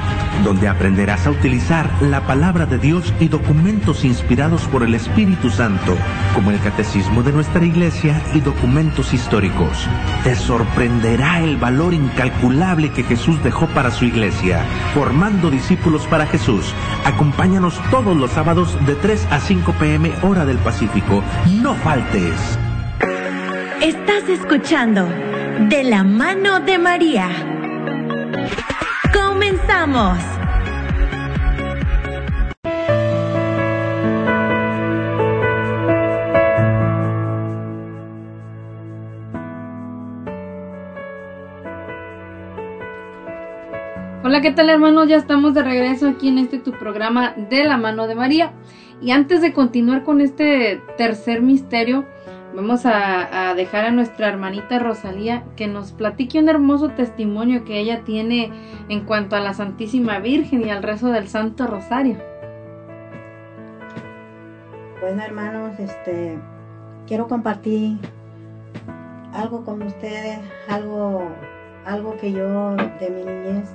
[0.44, 5.96] donde aprenderás a utilizar la palabra de Dios y documentos inspirados por el Espíritu Santo,
[6.34, 9.88] como el Catecismo de nuestra Iglesia y documentos históricos.
[10.24, 14.64] Te sorprenderá el valor incalculable que Jesús dejó para su Iglesia,
[14.94, 16.72] formando discípulos para Jesús.
[17.04, 21.22] Acompáñanos todos los sábados de 3 a 5 pm hora del Pacífico.
[21.60, 22.58] No faltes.
[23.80, 25.06] Estás escuchando
[25.68, 27.55] De la mano de María.
[44.24, 45.08] Hola, ¿qué tal hermanos?
[45.08, 48.52] Ya estamos de regreso aquí en este tu programa de la mano de María.
[49.02, 52.06] Y antes de continuar con este tercer misterio,
[52.56, 58.02] vamos a, dejar a nuestra hermanita Rosalía que nos platique un hermoso testimonio que ella
[58.02, 58.50] tiene
[58.88, 62.16] en cuanto a la Santísima Virgen y al rezo del Santo Rosario.
[65.00, 66.38] Bueno, hermanos, este
[67.06, 67.98] quiero compartir
[69.34, 71.28] algo con ustedes, algo
[71.84, 73.68] algo que yo de mi niñez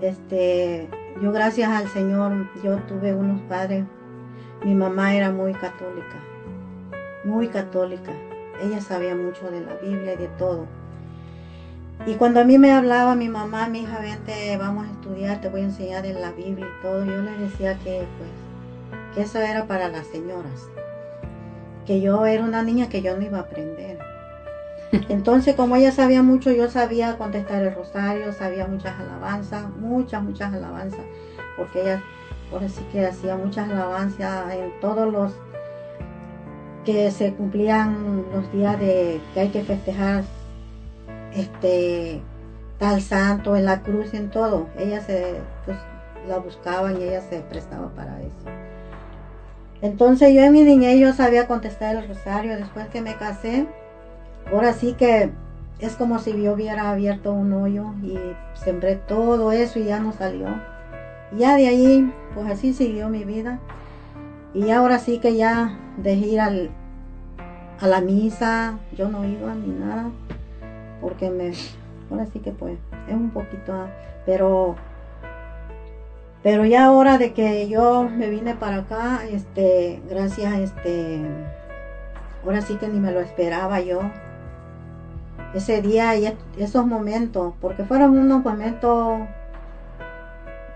[0.00, 0.88] este
[1.20, 3.84] yo gracias al Señor yo tuve unos padres.
[4.64, 6.23] Mi mamá era muy católica.
[7.24, 8.12] Muy católica.
[8.62, 10.66] Ella sabía mucho de la Biblia y de todo.
[12.06, 15.48] Y cuando a mí me hablaba mi mamá, mi hija, vente, vamos a estudiar, te
[15.48, 19.38] voy a enseñar de la Biblia y todo, yo le decía que pues que eso
[19.38, 20.68] era para las señoras
[21.86, 23.98] que yo era una niña que yo no iba a aprender.
[25.08, 30.52] Entonces, como ella sabía mucho, yo sabía contestar el rosario, sabía muchas alabanzas, muchas, muchas
[30.52, 31.00] alabanzas,
[31.56, 32.02] porque ella,
[32.50, 35.32] por así que hacía muchas alabanzas en todos los
[36.84, 40.24] que se cumplían los días de que hay que festejar
[41.34, 42.20] este
[42.78, 44.66] tal santo en la cruz en todo.
[44.78, 45.78] Ella se pues
[46.28, 48.50] la buscaban y ella se prestaba para eso.
[49.82, 52.56] Entonces yo en mi niñez yo sabía contestar el rosario.
[52.56, 53.66] Después que me casé,
[54.50, 55.30] ahora sí que
[55.78, 58.18] es como si yo hubiera abierto un hoyo y
[58.54, 60.48] sembré todo eso y ya no salió.
[61.36, 63.58] Ya de ahí, pues así siguió mi vida.
[64.54, 66.70] Y ahora sí que ya dejé ir al,
[67.80, 70.10] a la misa, yo no iba ni nada,
[71.00, 71.52] porque me,
[72.10, 72.78] ahora sí que pues,
[73.08, 73.88] es un poquito,
[74.24, 74.76] pero
[76.44, 81.22] pero ya ahora de que yo me vine para acá, este, gracias, este,
[82.44, 84.02] ahora sí que ni me lo esperaba yo.
[85.54, 89.20] Ese día y esos momentos, porque fueron unos momentos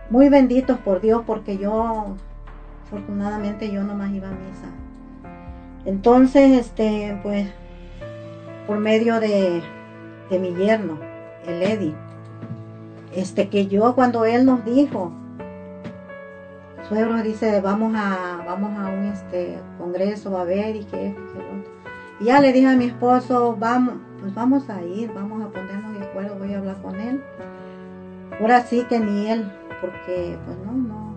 [0.08, 2.16] muy benditos por Dios, porque yo,
[2.88, 4.66] afortunadamente, yo nomás iba a misa.
[5.84, 7.48] Entonces, este, pues,
[8.66, 9.62] por medio de,
[10.30, 10.98] de mi yerno,
[11.46, 11.94] el Eddie,
[13.14, 15.12] este, que yo cuando él nos dijo,
[16.88, 21.22] suegro dice, vamos a, vamos a un este congreso a ver y que esto
[22.20, 25.96] y ya le dije a mi esposo, vamos, pues vamos a ir, vamos a ponernos
[25.98, 27.22] de acuerdo, voy a hablar con él.
[28.40, 29.48] Ahora sí que ni él,
[29.80, 31.07] porque pues no, no.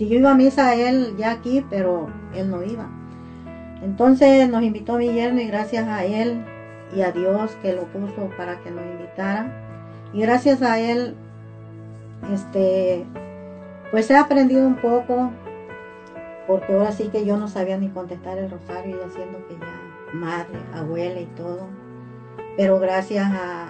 [0.00, 2.88] Si yo iba a misa él ya aquí, pero él no iba.
[3.82, 6.42] Entonces nos invitó mi yerno y gracias a él
[6.96, 9.52] y a Dios que lo puso para que nos invitara.
[10.14, 11.16] Y gracias a él,
[12.32, 13.04] este,
[13.90, 15.32] pues he aprendido un poco,
[16.46, 20.14] porque ahora sí que yo no sabía ni contestar el rosario y haciendo que ya
[20.14, 21.66] madre, abuela y todo.
[22.56, 23.66] Pero gracias a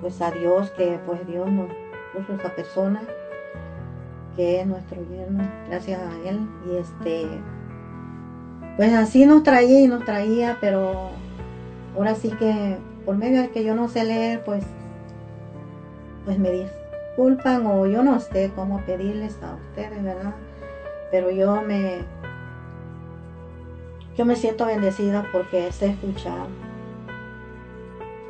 [0.00, 1.68] pues a Dios que pues Dios nos
[2.12, 3.00] puso esa persona
[4.36, 6.40] que es nuestro yerno, gracias a él.
[6.70, 7.26] Y este
[8.76, 11.10] pues así nos traía y nos traía, pero
[11.96, 14.64] ahora sí que por medio de que yo no sé leer, pues
[16.24, 16.72] pues me dice
[17.16, 20.34] culpan o yo no sé cómo pedirles a ustedes, ¿verdad?
[21.10, 21.98] Pero yo me
[24.16, 26.46] yo me siento bendecida porque sé escuchar.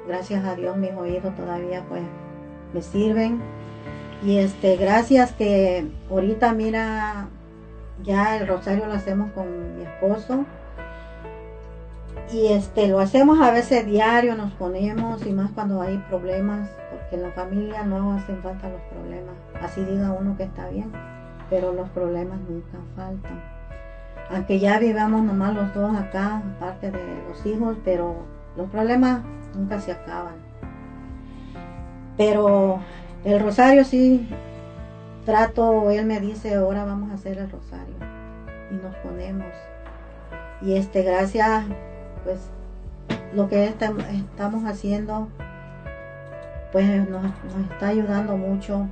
[0.07, 2.03] Gracias a Dios mis oídos todavía pues
[2.73, 3.41] me sirven.
[4.25, 7.29] Y este, gracias que ahorita mira,
[8.03, 10.45] ya el rosario lo hacemos con mi esposo.
[12.33, 16.69] Y este, lo hacemos a veces diario, nos ponemos y más cuando hay problemas
[17.13, 19.35] en la familia no hacen falta los problemas.
[19.63, 20.91] Así diga uno que está bien,
[21.51, 23.43] pero los problemas nunca faltan.
[24.31, 28.17] Aunque ya vivamos nomás los dos acá, aparte de los hijos, pero
[28.57, 29.21] los problemas
[29.55, 30.35] nunca se acaban.
[32.17, 32.81] Pero
[33.25, 34.29] el rosario sí
[35.25, 37.95] trato, él me dice, ahora vamos a hacer el rosario.
[38.71, 39.53] Y nos ponemos.
[40.61, 41.65] Y este, gracias,
[42.25, 42.39] pues
[43.35, 45.29] lo que estamos haciendo
[46.73, 47.25] pues nos,
[47.71, 48.89] está ayudando mucho.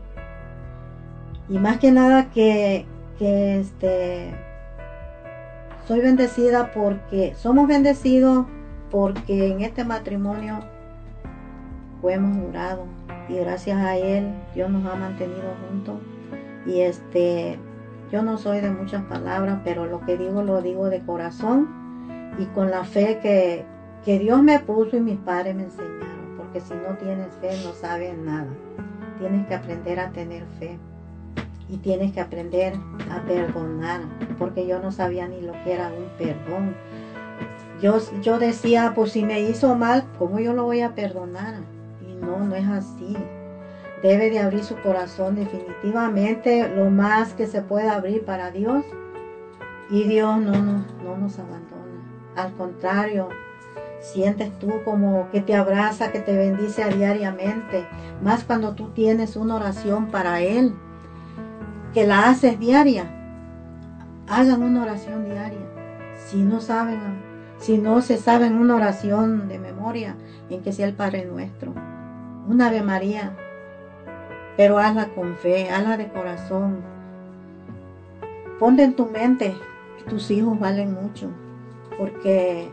[1.48, 2.86] Y más que nada que,
[3.18, 4.34] que este,
[5.88, 8.46] soy bendecida porque somos bendecidos
[8.90, 10.60] porque en este matrimonio
[12.02, 12.84] hemos jurado
[13.30, 15.96] y gracias a él Dios nos ha mantenido juntos
[16.66, 17.58] y este
[18.10, 21.68] yo no soy de muchas palabras pero lo que digo lo digo de corazón
[22.38, 23.64] y con la fe que,
[24.04, 26.10] que Dios me puso y mis padres me enseñaron
[26.50, 28.48] porque si no tienes fe no sabes nada.
[29.18, 30.78] Tienes que aprender a tener fe
[31.68, 32.74] y tienes que aprender
[33.10, 34.00] a perdonar,
[34.38, 36.74] porque yo no sabía ni lo que era un perdón.
[37.80, 41.60] Yo, yo decía, pues si me hizo mal, ¿cómo yo lo voy a perdonar?
[42.20, 43.16] No, no es así.
[44.02, 48.84] debe de abrir su corazón definitivamente lo más que se pueda abrir para Dios.
[49.90, 51.80] Y Dios no nos, no nos abandona.
[52.36, 53.28] Al contrario,
[54.00, 57.86] sientes tú como que te abraza, que te bendice diariamente.
[58.22, 60.74] Más cuando tú tienes una oración para Él,
[61.92, 63.04] que la haces diaria.
[64.28, 65.58] Hagan una oración diaria.
[66.26, 67.00] Si no saben,
[67.58, 70.16] si no se saben una oración de memoria,
[70.48, 71.74] en que sea el Padre Nuestro,
[72.48, 73.32] una Ave María,
[74.56, 76.82] pero hazla con fe, hazla de corazón.
[78.58, 79.54] Ponte en tu mente
[79.98, 81.30] que tus hijos valen mucho,
[81.96, 82.68] porque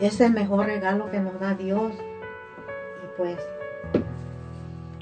[0.00, 1.92] es el mejor regalo que nos da Dios.
[1.92, 3.38] Y pues,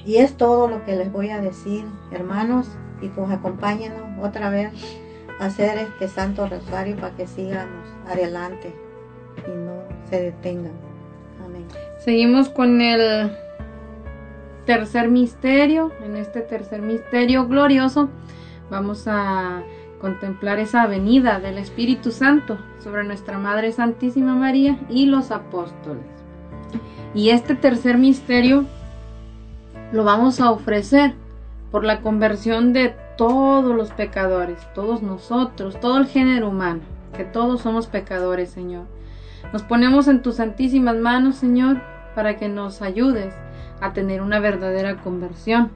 [0.05, 2.69] y es todo lo que les voy a decir, hermanos,
[3.01, 4.71] y pues acompáñenos otra vez
[5.39, 8.73] a hacer este Santo Rosario para que sigamos adelante
[9.47, 10.73] y no se detengan.
[11.43, 11.65] Amén.
[11.99, 13.31] Seguimos con el
[14.67, 15.91] tercer misterio.
[16.03, 18.09] En este tercer misterio glorioso
[18.69, 19.63] vamos a
[19.99, 26.05] contemplar esa venida del Espíritu Santo sobre nuestra Madre Santísima María y los apóstoles.
[27.15, 28.65] Y este tercer misterio
[29.91, 31.15] lo vamos a ofrecer
[31.71, 36.81] por la conversión de todos los pecadores, todos nosotros, todo el género humano,
[37.15, 38.83] que todos somos pecadores, Señor.
[39.53, 41.81] Nos ponemos en tus santísimas manos, Señor,
[42.13, 43.33] para que nos ayudes
[43.81, 45.71] a tener una verdadera conversión.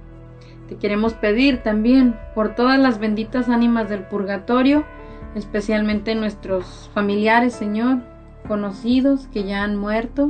[0.67, 4.85] Te queremos pedir también por todas las benditas ánimas del purgatorio,
[5.35, 7.99] especialmente nuestros familiares, Señor,
[8.47, 10.29] conocidos que ya han muerto.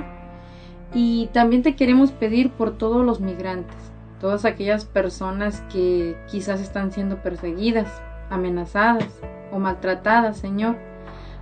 [0.93, 3.77] Y también te queremos pedir por todos los migrantes,
[4.19, 9.21] todas aquellas personas que quizás están siendo perseguidas, amenazadas
[9.51, 10.90] o maltratadas, Señor.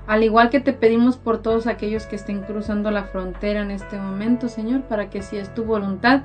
[0.10, 3.96] Al igual que te pedimos por todos aquellos que estén cruzando la frontera en este
[4.00, 6.24] momento, Señor, para que si es tu voluntad,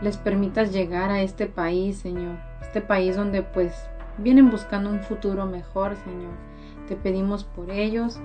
[0.00, 2.36] les permitas llegar a este país, Señor.
[2.62, 3.74] Este país donde pues
[4.16, 6.32] vienen buscando un futuro mejor, Señor.
[6.88, 8.18] Te pedimos por ellos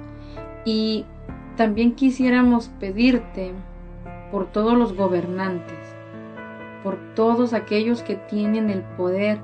[0.64, 1.04] y
[1.58, 3.52] también quisiéramos pedirte
[4.32, 5.94] por todos los gobernantes,
[6.84, 9.40] por todos aquellos que tienen el poder,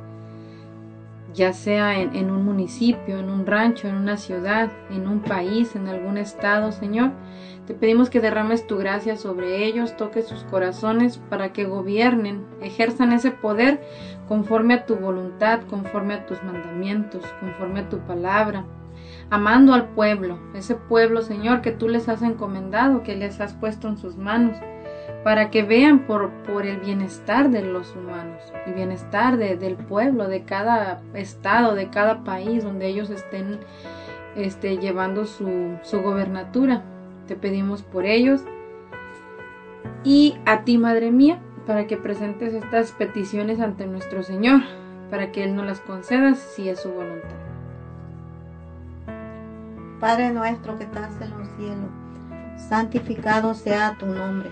[1.34, 5.88] ya sea en, un municipio, en un rancho, en una ciudad, en un país, en
[5.88, 7.12] algún estado, Señor.
[7.66, 13.12] Te pedimos que derrames tu gracia sobre ellos, toques sus corazones para que gobiernen, ejerzan
[13.12, 13.82] ese poder
[14.28, 18.66] conforme a tu voluntad, conforme a tus mandamientos, conforme a tu palabra,
[19.30, 23.90] amando al pueblo, ese pueblo, Señor, que tú les has encomendado, que les has puesto
[23.90, 24.58] en sus manos
[25.28, 30.30] para que vean por, por el bienestar de los humanos, el bienestar de, del pueblo,
[30.30, 33.60] de cada estado, de cada país donde ellos estén
[34.38, 36.82] este, llevando su, su gobernatura.
[37.28, 38.40] Te pedimos por ellos
[40.06, 44.62] y a ti, Madre mía, para que presentes estas peticiones ante nuestro Señor,
[45.10, 47.36] para que Él nos las conceda si es su voluntad.
[50.00, 51.90] Padre nuestro que estás en los cielos,
[52.70, 54.52] santificado sea tu nombre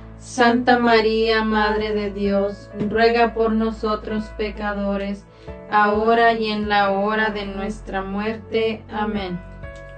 [0.21, 5.25] Santa María, Madre de Dios, ruega por nosotros pecadores,
[5.71, 8.83] ahora y en la hora de nuestra muerte.
[8.91, 9.41] Amén.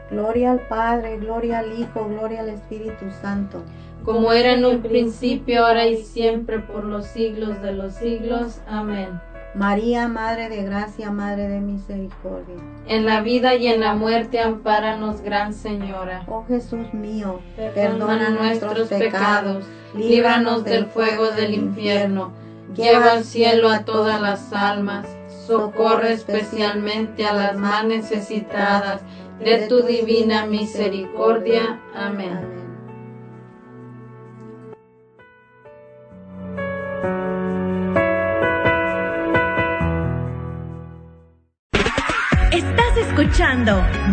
[0.10, 3.64] Gloria al Padre, gloria al Hijo, gloria al Espíritu Santo.
[4.06, 8.62] Como era en un principio, ahora y siempre, por los siglos de los siglos.
[8.66, 9.10] Amén.
[9.56, 12.56] María, Madre de Gracia, Madre de Misericordia.
[12.88, 16.24] En la vida y en la muerte, ampáranos, Gran Señora.
[16.28, 19.66] Oh Jesús mío, Perdona nuestros pecados,
[19.96, 22.32] líbranos del fuego del infierno,
[22.76, 25.08] lleva al cielo a todas las almas,
[25.46, 29.02] socorre especialmente a las más necesitadas
[29.40, 31.80] de tu divina misericordia.
[31.94, 32.63] Amén.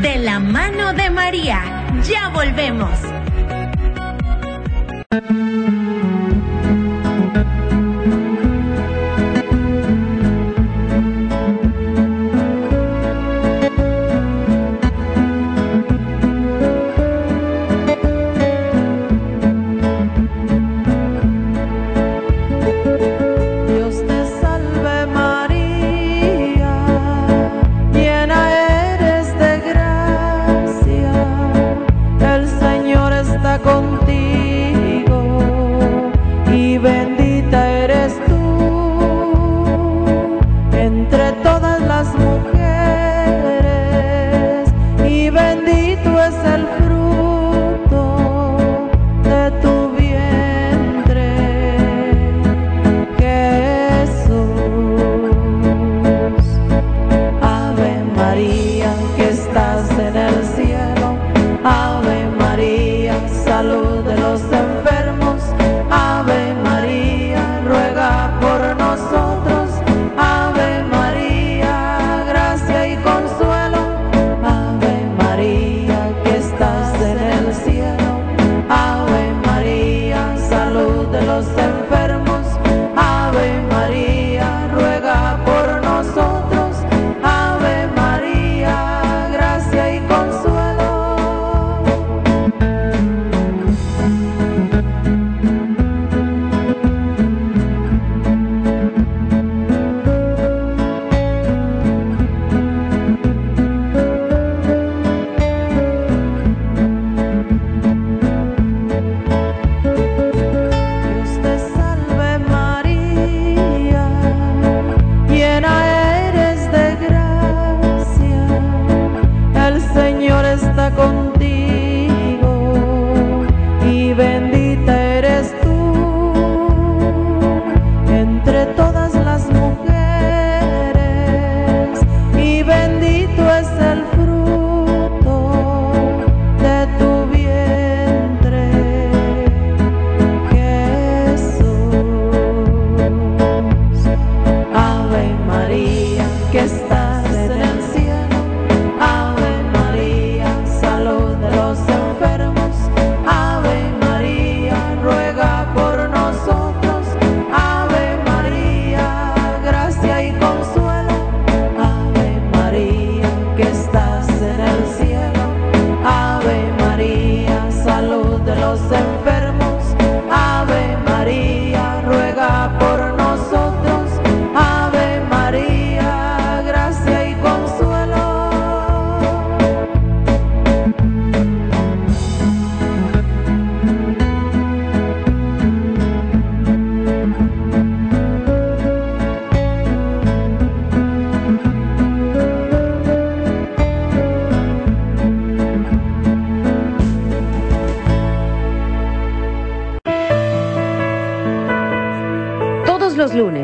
[0.00, 1.62] De la mano de María.
[2.02, 2.88] Ya volvemos.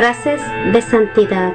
[0.00, 0.40] Frases
[0.72, 1.52] de santidad.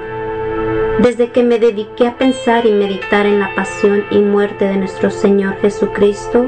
[0.99, 5.09] Desde que me dediqué a pensar y meditar en la pasión y muerte de nuestro
[5.09, 6.45] Señor Jesucristo,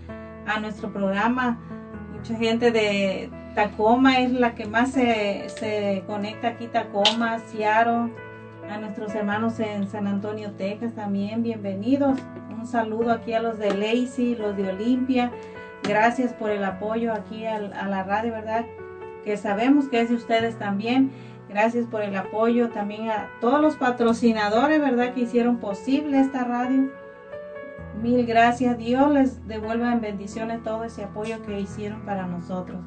[0.48, 1.60] a nuestro programa.
[2.12, 8.12] Mucha gente de Tacoma es la que más se, se conecta aquí, Tacoma, Seattle.
[8.72, 12.18] A nuestros hermanos en San Antonio, Texas también, bienvenidos.
[12.58, 15.30] Un saludo aquí a los de Lacey, los de Olimpia.
[15.84, 18.66] Gracias por el apoyo aquí a, a la radio, ¿verdad?
[19.24, 21.12] Que sabemos que es de ustedes también.
[21.56, 25.14] Gracias por el apoyo también a todos los patrocinadores, ¿verdad?
[25.14, 26.92] Que hicieron posible esta radio.
[28.04, 28.78] Mil gracias.
[28.78, 32.82] Dios les devuelva en bendiciones todo ese apoyo que hicieron para nosotros.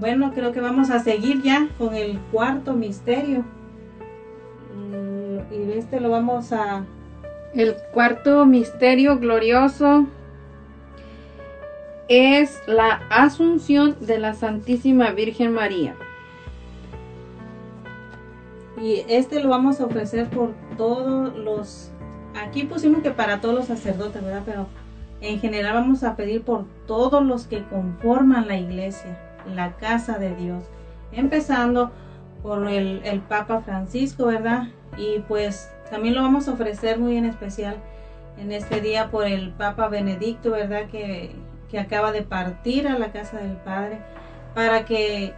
[0.00, 3.44] Bueno, creo que vamos a seguir ya con el cuarto misterio.
[5.52, 6.86] Y este lo vamos a...
[7.52, 10.06] El cuarto misterio glorioso
[12.08, 15.94] es la asunción de la Santísima Virgen María.
[18.80, 21.90] Y este lo vamos a ofrecer por todos los...
[22.40, 24.42] Aquí pusimos que para todos los sacerdotes, ¿verdad?
[24.44, 24.66] Pero
[25.20, 29.18] en general vamos a pedir por todos los que conforman la iglesia,
[29.54, 30.62] la casa de Dios.
[31.10, 31.90] Empezando
[32.42, 34.68] por el, Papa Francisco, ¿verdad?
[34.96, 37.76] Y pues también lo vamos a ofrecer muy en especial
[38.38, 40.88] en este día por el Papa Benedicto, ¿verdad?
[40.88, 41.34] Que,
[41.68, 43.98] que acaba de partir a la casa del Padre,
[44.54, 45.34] para que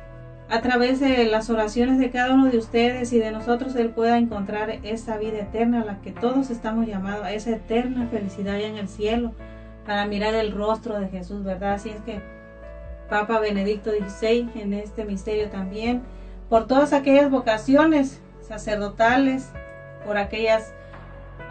[0.51, 4.19] a través de las oraciones de cada uno de ustedes y de nosotros Él pueda
[4.19, 8.67] encontrar esa vida eterna a la que todos estamos llamados, a esa eterna felicidad allá
[8.67, 9.33] en el cielo,
[9.87, 11.75] para mirar el rostro de Jesús, ¿verdad?
[11.75, 12.21] Así es que
[13.09, 16.03] Papa Benedicto XVI en este misterio también,
[16.49, 19.51] por todas aquellas vocaciones sacerdotales,
[20.05, 20.73] por aquellas,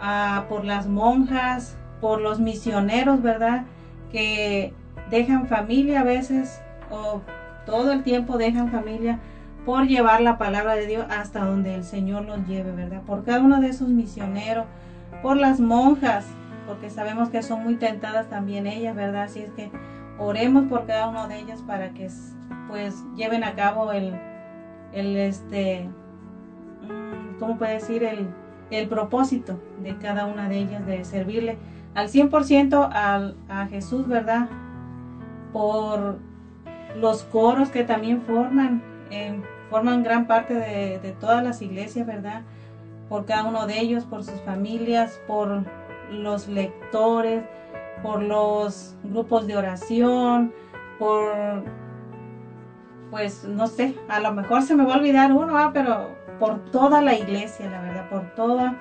[0.02, 3.64] ah, por las monjas, por los misioneros, ¿verdad?
[4.12, 4.74] Que
[5.08, 6.60] dejan familia a veces
[6.90, 7.22] o
[7.70, 9.20] todo el tiempo dejan familia
[9.64, 13.02] por llevar la palabra de Dios hasta donde el Señor los lleve, ¿verdad?
[13.02, 14.66] Por cada uno de esos misioneros,
[15.22, 16.26] por las monjas,
[16.66, 19.24] porque sabemos que son muy tentadas también ellas, ¿verdad?
[19.24, 19.70] Así es que
[20.18, 22.08] oremos por cada uno de ellas para que
[22.68, 24.14] pues lleven a cabo el,
[24.92, 25.88] el este,
[26.82, 28.02] mm, ¿cómo puede decir?
[28.02, 28.28] El,
[28.70, 31.58] el propósito de cada una de ellas de servirle
[31.94, 34.48] al 100% al, a Jesús, ¿verdad?
[35.52, 36.18] Por
[36.96, 39.40] los coros que también forman, eh,
[39.70, 42.42] forman gran parte de, de, todas las iglesias, ¿verdad?
[43.08, 45.64] Por cada uno de ellos, por sus familias, por
[46.10, 47.44] los lectores,
[48.02, 50.52] por los grupos de oración,
[50.98, 51.64] por,
[53.10, 55.70] pues no sé, a lo mejor se me va a olvidar uno, ¿ah?
[55.72, 56.08] pero
[56.38, 58.76] por toda la iglesia, la verdad, por toda,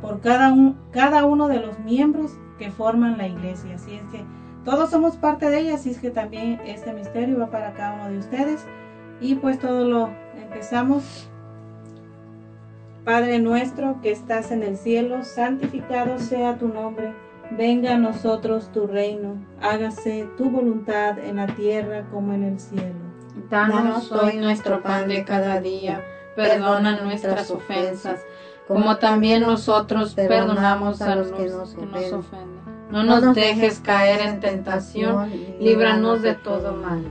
[0.00, 3.74] por cada, un, cada uno de los miembros que forman la iglesia.
[3.74, 4.24] Así es que
[4.64, 8.10] todos somos parte de ella, así es que también este misterio va para cada uno
[8.10, 8.64] de ustedes.
[9.20, 11.28] Y pues todo lo empezamos.
[13.04, 17.12] Padre nuestro que estás en el cielo, santificado sea tu nombre.
[17.50, 19.34] Venga a nosotros tu reino.
[19.60, 22.94] Hágase tu voluntad en la tierra como en el cielo.
[23.50, 26.04] Danos hoy nuestro pan de cada día.
[26.36, 28.20] Perdona nuestras ofensas,
[28.66, 31.74] como también nosotros perdonamos a los que nos
[32.12, 37.02] ofenden no nos dejes caer en tentación, líbranos de todo mal.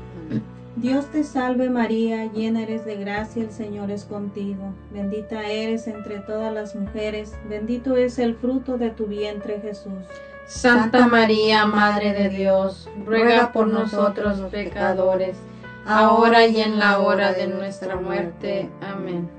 [0.75, 4.73] Dios te salve María, llena eres de gracia, el Señor es contigo.
[4.93, 10.05] Bendita eres entre todas las mujeres, bendito es el fruto de tu vientre Jesús.
[10.47, 15.35] Santa María, Madre de Dios, ruega por nosotros los pecadores,
[15.85, 18.69] ahora y en la hora de nuestra muerte.
[18.81, 19.29] Amén.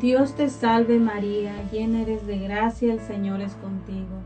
[0.00, 4.25] Dios te salve María, llena eres de gracia, el Señor es contigo.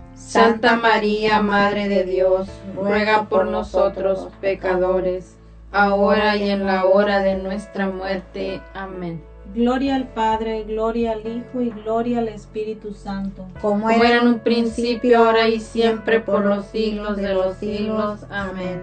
[0.27, 5.35] Santa María, Madre de Dios, ruega por nosotros pecadores,
[5.71, 8.61] ahora y en la hora de nuestra muerte.
[8.73, 9.21] Amén.
[9.53, 13.45] Gloria al Padre, gloria al Hijo y gloria al Espíritu Santo.
[13.61, 18.21] Como era en un principio, ahora y siempre, por los siglos de los siglos.
[18.29, 18.81] Amén.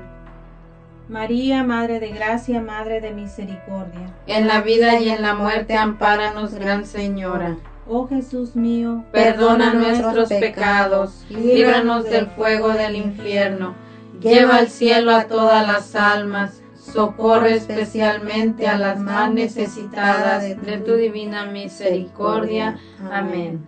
[1.09, 4.13] María, Madre de Gracia, Madre de Misericordia.
[4.27, 7.57] En la vida y en la muerte, ampáranos, Gran Señora.
[7.91, 13.75] Oh Jesús mío, Perdona nuestros pecados, líbranos del fuego del infierno,
[14.21, 20.97] lleva al cielo a todas las almas, socorre especialmente a las más necesitadas de tu
[20.97, 22.79] divina misericordia.
[23.11, 23.65] Amén.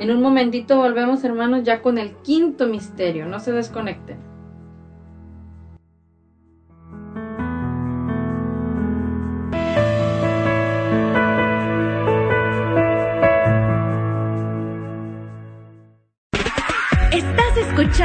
[0.00, 4.31] En un momentito volvemos hermanos ya con el quinto misterio, no se desconecten.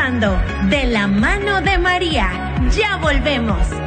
[0.07, 2.29] De la mano de María.
[2.71, 3.86] Ya volvemos.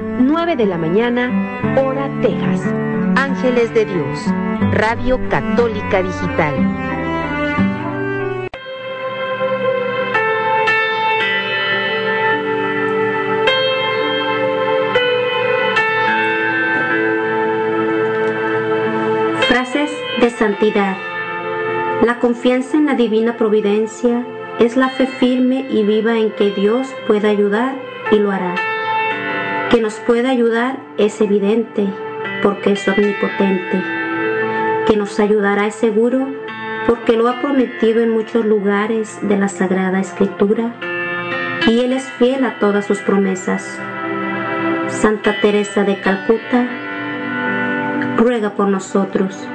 [0.21, 1.29] 9 de la mañana,
[1.81, 2.61] hora Texas.
[3.15, 4.19] Ángeles de Dios,
[4.71, 6.53] Radio Católica Digital.
[19.47, 20.97] Frases de santidad.
[22.05, 24.25] La confianza en la divina providencia
[24.59, 27.75] es la fe firme y viva en que Dios puede ayudar
[28.11, 28.70] y lo hará.
[29.71, 31.87] Que nos puede ayudar es evidente
[32.43, 33.81] porque es omnipotente.
[34.85, 36.27] Que nos ayudará es seguro
[36.87, 40.75] porque lo ha prometido en muchos lugares de la Sagrada Escritura
[41.67, 43.79] y Él es fiel a todas sus promesas.
[44.89, 46.67] Santa Teresa de Calcuta,
[48.17, 49.47] ruega por nosotros.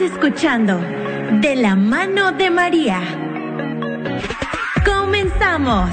[0.00, 0.78] Escuchando
[1.40, 3.00] De la mano de María.
[4.84, 5.88] Comenzamos.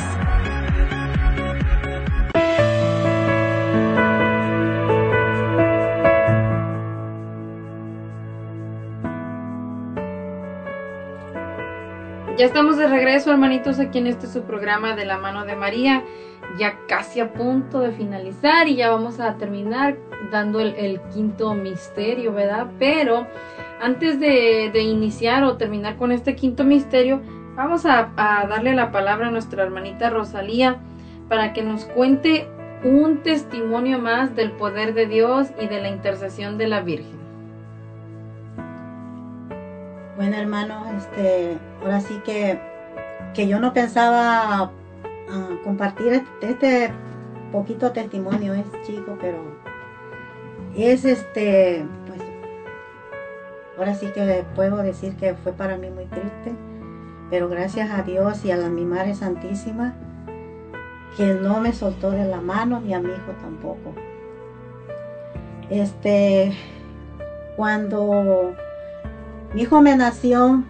[12.37, 16.03] Ya estamos de regreso, hermanitos, aquí en este su programa de la mano de María.
[16.57, 19.97] Ya casi a punto de finalizar y ya vamos a terminar
[20.29, 22.67] dando el, el quinto misterio, ¿verdad?
[22.77, 23.27] Pero
[23.83, 27.21] antes de, iniciar o terminar con este quinto misterio,
[27.55, 30.77] vamos a, darle la palabra a nuestra hermanita Rosalía
[31.27, 32.47] para que nos cuente
[32.85, 37.19] un testimonio más del poder de Dios y de la intercesión de la Virgen.
[40.15, 42.59] Bueno, hermano, este, ahora sí que,
[43.33, 44.71] que yo no pensaba
[45.29, 46.89] ah, compartir este,
[47.51, 49.39] poquito testimonio, es chico, pero
[50.75, 51.85] es este,
[53.83, 56.55] ahora sí que puedo decir que fue para mí muy triste,
[57.29, 59.93] pero gracias a Dios y a la mi Madre Santísima,
[61.17, 63.93] que no me soltó de la mano ni a mi hijo tampoco.
[65.69, 66.53] Este,
[67.57, 68.55] cuando
[69.53, 70.63] mi hijo me nació,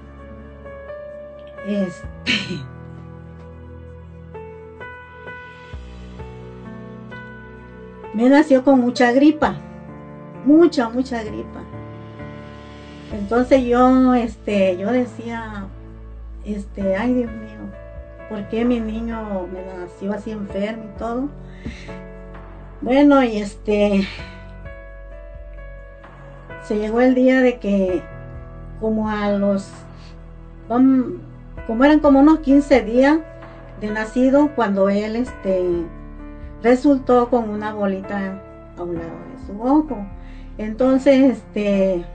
[1.67, 2.07] este,
[8.15, 9.53] me nació con mucha gripa,
[10.45, 11.61] mucha, mucha gripa.
[13.13, 15.67] Entonces yo, este, yo decía,
[16.45, 17.59] este, ay Dios mío,
[18.27, 21.29] ¿por qué mi niño me nació así enfermo y todo?
[22.81, 24.07] Bueno, y este,
[26.63, 28.01] se llegó el día de que
[28.81, 29.69] como a los,
[30.67, 31.19] um,
[31.67, 33.19] como eran como unos 15 días
[33.79, 35.85] de nacido, cuando él este,
[36.63, 38.41] resultó con una bolita
[38.75, 39.97] a un lado de su ojo.
[40.57, 42.05] Entonces, este,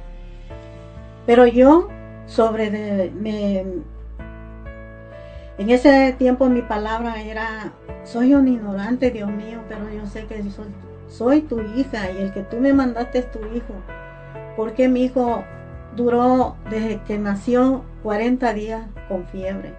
[1.28, 1.88] pero yo
[2.24, 3.60] sobre de, me,
[5.58, 10.42] en ese tiempo mi palabra era, soy un ignorante, Dios mío, pero yo sé que
[10.44, 10.68] soy,
[11.06, 13.74] soy tu hija y el que tú me mandaste es tu hijo.
[14.56, 15.44] Porque mi hijo
[15.94, 19.74] duró desde que nació 40 días con fiebre.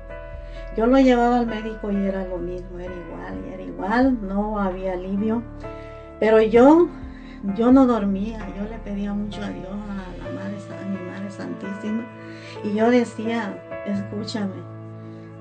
[0.78, 4.94] Yo lo llevaba al médico y era lo mismo, era igual, era igual, no había
[4.94, 5.42] alivio.
[6.20, 6.90] Pero yo,
[7.56, 12.06] yo no dormía, yo le pedía mucho a Dios, a la Madre, a mi Santísima,
[12.64, 14.56] y yo decía, escúchame,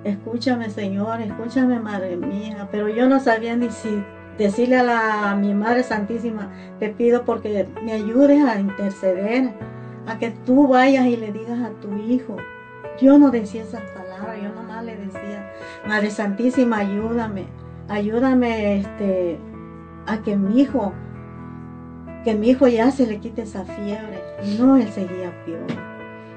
[0.05, 4.03] escúchame Señor, escúchame Madre mía, pero yo no sabía ni si
[4.39, 9.53] decirle a, la, a mi Madre Santísima, te pido porque me ayudes a interceder,
[10.07, 12.37] a que tú vayas y le digas a tu hijo.
[13.01, 15.53] Yo no decía esas palabras, yo nomás le decía,
[15.87, 17.47] Madre Santísima, ayúdame,
[17.89, 19.39] ayúdame este,
[20.07, 20.93] a que mi hijo,
[22.25, 24.18] que mi hijo ya se le quite esa fiebre.
[24.59, 25.67] No, él seguía peor.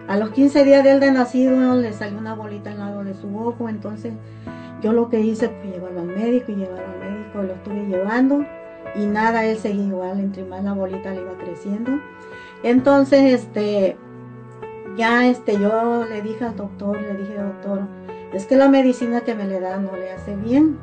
[0.08, 3.14] A los 15 días de él de nacido le salió una bolita al lado de
[3.14, 4.14] su ojo, entonces
[4.82, 8.46] yo lo que hice fue llevarlo al médico y llevarlo al médico, lo estuve llevando
[8.96, 11.92] y nada, él seguía igual, entre más la bolita le iba creciendo.
[12.64, 13.96] Entonces, este,
[14.98, 17.82] ya este, yo le dije al doctor, le dije, doctor,
[18.34, 20.78] es que la medicina que me le da no le hace bien.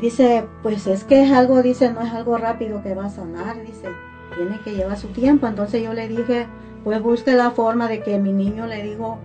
[0.00, 3.60] Dice, pues es que es algo, dice, no es algo rápido que va a sanar,
[3.62, 3.88] dice.
[4.36, 5.46] Tiene que llevar su tiempo.
[5.46, 6.46] Entonces yo le dije,
[6.82, 9.18] pues busque la forma de que mi niño le digo,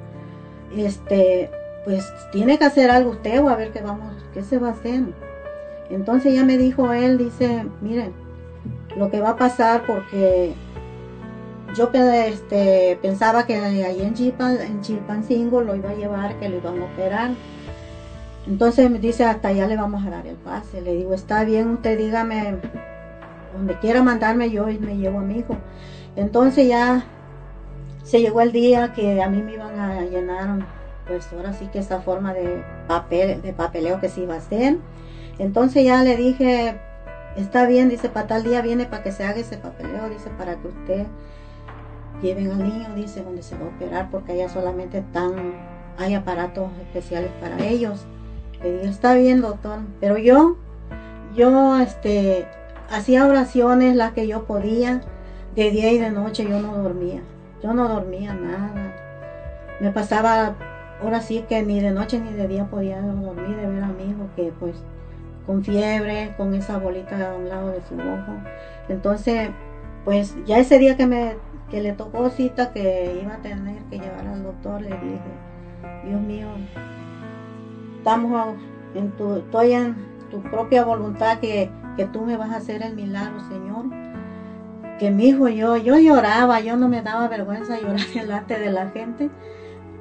[0.75, 1.49] este,
[1.85, 4.71] pues tiene que hacer algo usted o a ver qué vamos, qué se va a
[4.71, 5.01] hacer.
[5.89, 8.11] Entonces ya me dijo él, dice, mire,
[8.95, 10.53] lo que va a pasar porque
[11.75, 16.57] yo este, pensaba que ahí en, Chilpan, en Chilpancingo lo iba a llevar, que lo
[16.57, 17.31] iban a operar.
[18.47, 20.81] Entonces me dice, hasta allá le vamos a dar el pase.
[20.81, 22.57] Le digo, está bien, usted dígame,
[23.53, 25.57] donde quiera mandarme yo y me llevo a mi hijo.
[26.15, 27.05] Entonces ya
[28.03, 30.65] se llegó el día que a mí me iban a llenar,
[31.07, 34.77] pues ahora sí que esa forma de papel, de papeleo que se iba a hacer.
[35.37, 36.79] Entonces ya le dije,
[37.37, 40.55] está bien, dice, para tal día viene para que se haga ese papeleo, dice, para
[40.55, 41.05] que usted
[42.21, 45.53] lleven al niño, dice, donde se va a operar, porque allá solamente están,
[45.97, 48.05] hay aparatos especiales para ellos.
[48.61, 50.57] Le dije, está bien, doctor, pero yo,
[51.35, 52.47] yo, este,
[52.89, 55.01] hacía oraciones las que yo podía,
[55.55, 57.21] de día y de noche yo no dormía,
[57.61, 58.95] yo no dormía nada.
[59.79, 60.55] Me pasaba,
[61.01, 64.03] ahora sí que ni de noche ni de día podía dormir de ver a mi
[64.03, 64.75] hijo que pues
[65.45, 68.33] con fiebre, con esa bolita a un lado de su ojo.
[68.87, 69.49] Entonces,
[70.05, 71.35] pues ya ese día que me
[71.69, 75.19] que le tocó cita que iba a tener que llevar al doctor, le dije,
[76.05, 76.47] Dios mío,
[77.97, 78.55] estamos
[78.95, 79.95] en tu, estoy en
[80.31, 83.87] tu propia voluntad que, que tú me vas a hacer el milagro, Señor.
[84.99, 88.89] Que mi hijo, yo, yo lloraba, yo no me daba vergüenza llorar delante de la
[88.91, 89.29] gente.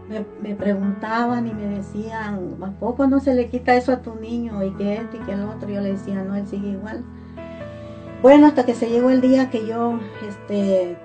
[0.08, 4.62] Me, preguntaban y me decían, ¿a poco no se le quita eso a tu niño?
[4.62, 5.68] Y que este y que el otro.
[5.68, 7.02] Yo le decía, no, él sigue igual.
[8.22, 9.98] Bueno, hasta que se llegó el día que yo
[10.28, 10.96] este,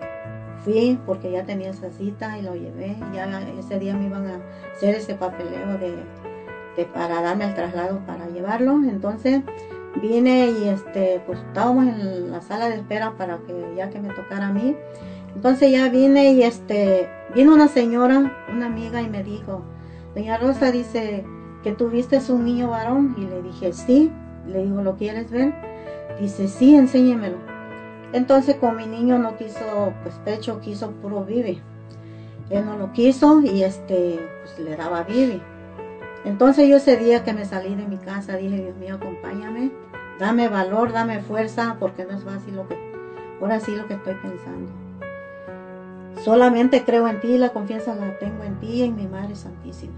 [0.63, 2.97] fui, porque ya tenía esa cita y lo llevé.
[3.15, 4.39] Ya ese día me iban a
[4.75, 5.95] hacer ese papeleo de,
[6.77, 8.73] de para darme el traslado para llevarlo.
[8.87, 9.41] Entonces
[10.01, 14.09] vine y este, pues estábamos en la sala de espera para que ya que me
[14.09, 14.75] tocara a mí.
[15.35, 19.63] Entonces ya vine y este, vino una señora, una amiga y me dijo,
[20.15, 21.25] doña Rosa dice
[21.63, 24.11] que tuviste un niño varón y le dije sí,
[24.47, 25.53] le digo, ¿lo quieres ver?
[26.19, 27.37] Dice, sí, enséñemelo.
[28.11, 31.61] Entonces con mi niño no quiso pues pecho, quiso puro bibi.
[32.49, 35.41] Él no lo quiso y este pues le daba bibi.
[36.25, 39.71] Entonces yo ese día que me salí de mi casa dije, Dios mío, acompáñame,
[40.19, 42.77] dame valor, dame fuerza, porque no es fácil lo que,
[43.41, 44.71] ahora sí lo que estoy pensando.
[46.23, 49.93] Solamente creo en ti, la confianza la tengo en ti en mi Madre Santísima.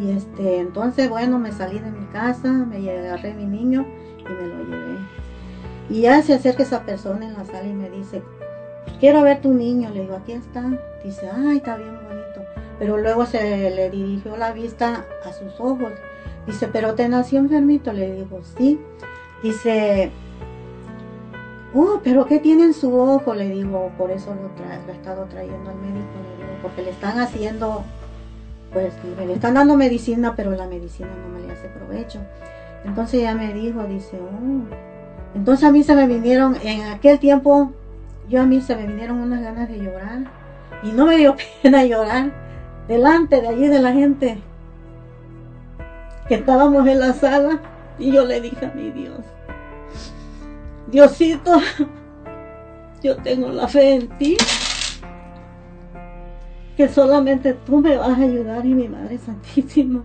[0.00, 3.86] Y este, entonces bueno, me salí de mi casa, me agarré a mi niño
[4.18, 4.98] y me lo llevé.
[5.90, 8.22] Y ya se acerca esa persona en la sala y me dice,
[9.00, 9.90] quiero ver tu niño.
[9.90, 10.64] Le digo, aquí está.
[11.04, 12.27] Dice, ay, está bien bonito.
[12.78, 15.92] Pero luego se le dirigió la vista a sus ojos.
[16.46, 17.92] Dice, pero te nació enfermito.
[17.92, 18.78] Le digo, sí.
[19.42, 20.10] Dice,
[21.74, 23.34] oh, pero ¿qué tiene en su ojo?
[23.34, 26.06] Le digo, por eso lo, tra lo he estado trayendo al médico.
[26.38, 27.82] Le digo, porque le están haciendo,
[28.72, 32.20] pues le están dando medicina, pero la medicina no me le hace provecho.
[32.84, 34.64] Entonces ya me dijo, dice, oh.
[35.34, 37.72] Entonces a mí se me vinieron, en aquel tiempo,
[38.28, 40.20] yo a mí se me vinieron unas ganas de llorar.
[40.84, 42.47] Y no me dio pena llorar
[42.88, 44.38] delante de allí de la gente
[46.26, 47.60] que estábamos en la sala.
[47.98, 49.20] Y yo le dije a mi Dios,
[50.86, 51.60] Diosito,
[53.02, 54.36] yo tengo la fe en ti,
[56.76, 60.04] que solamente tú me vas a ayudar y mi Madre Santísima.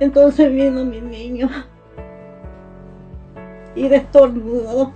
[0.00, 1.48] Entonces vino mi niño
[3.76, 4.92] y destornudó,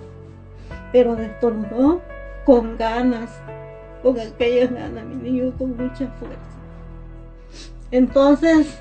[0.91, 2.01] pero destornudó
[2.45, 3.31] con ganas,
[4.05, 6.39] con aquellas ganas, mi niño con mucha fuerza.
[7.90, 8.81] Entonces,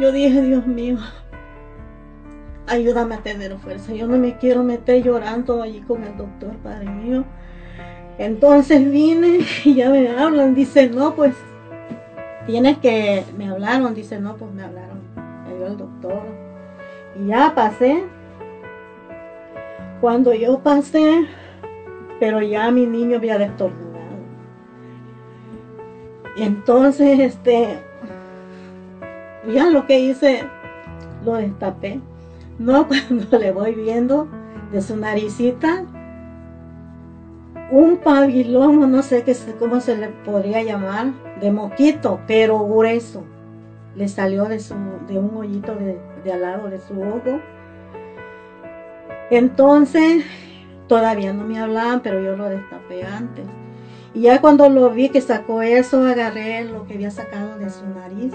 [0.00, 0.98] yo dije, Dios mío,
[2.68, 3.92] ayúdame a tener fuerza.
[3.92, 7.24] Yo no me quiero meter llorando allí con el doctor, Padre mío.
[8.16, 11.34] Entonces vine y ya me hablan, dice, no, pues
[12.46, 15.00] tienes que, me hablaron, dice, no, pues me hablaron,
[15.48, 16.22] me dio el doctor.
[17.20, 18.04] Y ya pasé.
[20.00, 21.26] Cuando yo pasé,
[22.20, 23.88] pero ya mi niño había destornudado.
[26.36, 27.80] Y entonces, este,
[29.52, 30.44] ya lo que hice,
[31.24, 32.00] lo destapé.
[32.58, 34.28] No cuando le voy viendo
[34.72, 35.84] de su naricita,
[37.70, 43.24] un pabilón, no sé qué, cómo se le podría llamar, de moquito, pero grueso.
[43.94, 44.74] Le salió de, su,
[45.08, 47.40] de un hoyito de, de al lado de su ojo.
[49.30, 50.24] Entonces,
[50.88, 53.46] todavía no me hablaban, pero yo lo destapé antes.
[54.14, 57.86] Y ya cuando lo vi que sacó eso, agarré lo que había sacado de su
[57.86, 58.32] nariz.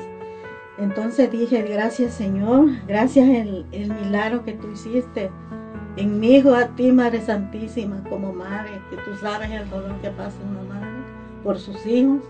[0.78, 5.30] Entonces dije, gracias Señor, gracias el, milagro que tú hiciste.
[5.98, 10.10] en mi hijo a ti, Madre Santísima, como madre, que tú sabes el dolor que
[10.10, 10.88] pasa una madre
[11.44, 12.22] por sus hijos.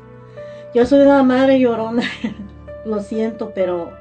[0.73, 2.03] Yo soy una madre llorona,
[2.85, 3.91] lo siento, pero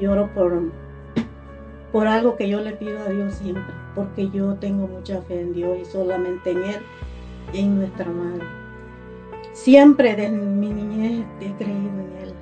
[0.00, 0.72] lloro por,
[1.94, 5.52] por algo que yo le pido a Dios siempre, porque yo tengo mucha fe en
[5.52, 6.80] Dios y solamente en Él
[7.52, 8.44] y en nuestra madre.
[9.52, 12.34] Siempre desde mi niñez he creído en Él.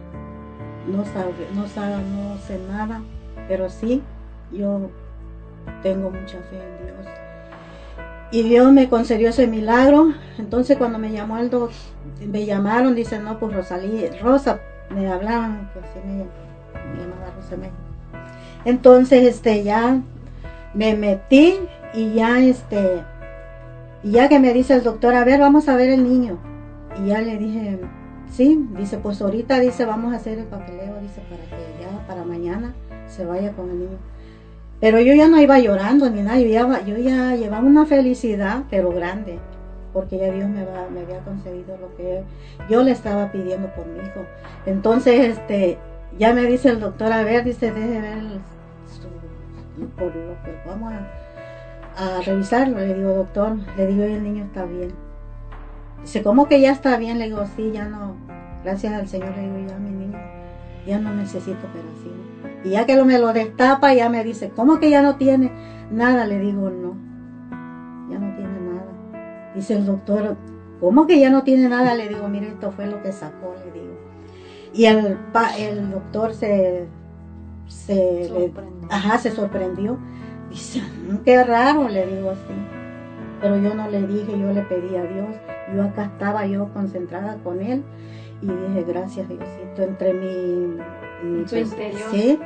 [0.91, 3.03] No sabe, no sabe, no sé nada,
[3.47, 4.01] pero sí,
[4.53, 4.89] yo
[5.83, 7.07] tengo mucha fe en Dios.
[8.31, 10.15] Y Dios me concedió ese milagro.
[10.39, 11.77] Entonces cuando me llamó el doctor,
[12.27, 17.59] me llamaron, dicen, no, pues Rosalía, Rosa, me hablaban, pues sí me, me llamaba Rosa
[17.59, 17.92] México.
[18.65, 20.01] Entonces, este, ya
[20.75, 21.55] me metí
[21.95, 23.03] y ya, este,
[24.03, 26.39] ya que me dice el doctor, a ver, vamos a ver el niño.
[27.03, 27.79] Y ya le dije,
[28.31, 32.25] sí, dice, pues ahorita, dice, vamos a hacer el papeleo, dice, para que ya, para
[32.25, 32.75] mañana
[33.09, 33.99] se vaya con el niño.
[34.81, 38.65] Pero yo ya no iba llorando ni nada, yo ya, yo ya llevaba una felicidad,
[38.69, 39.39] pero grande,
[39.93, 42.23] porque ya Dios me, va- me había concedido lo que
[42.69, 44.21] yo le estaba pidiendo por mi hijo.
[44.67, 45.79] Entonces, este,
[46.19, 48.19] ya me dice el doctor, a ver, dice, deje ver
[49.97, 50.93] por lo que vamos
[51.97, 52.79] a, revisarlo.
[52.79, 54.93] Le digo, doctor, le digo, el niño está bien.
[56.01, 57.19] Dice, ¿cómo que ya está bien?
[57.19, 58.17] Le digo, sí, ya no,
[58.65, 60.19] gracias al Señor, le digo, ya mi niño,
[60.87, 62.33] ya no necesito operación.
[62.65, 65.53] Y ya que lo, me lo destapa, ya me dice, ¿cómo que ya no tiene
[65.91, 66.27] nada?
[66.27, 66.97] Le digo, no,
[68.11, 69.53] ya no tiene nada.
[69.55, 70.37] Dice el doctor,
[70.81, 71.95] ¿cómo que ya no tiene nada?
[71.95, 73.95] Le digo, mire, esto fue lo que sacó, le digo.
[74.75, 75.19] Y el,
[75.59, 76.89] el doctor se,
[77.73, 77.95] se,
[78.31, 78.53] le-
[78.91, 79.99] ajá, se sorprendió.
[80.51, 82.41] Dice, "Mm, qué raro, le digo así.
[83.41, 85.27] Pero yo no le dije, yo le pedí a Dios.
[85.75, 87.83] Yo acá estaba yo concentrada con él
[88.43, 90.77] y dije, gracias Diosito, entre mi...
[91.25, 92.01] mi Su interior.
[92.11, 92.39] Sí,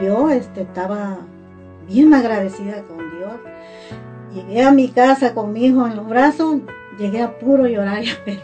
[0.00, 1.18] yo este, estaba
[1.88, 3.32] bien agradecida con Dios.
[4.34, 6.56] Llegué a mi casa con mi hijo en los brazos,
[6.98, 8.40] llegué a puro llorar y, a pedir,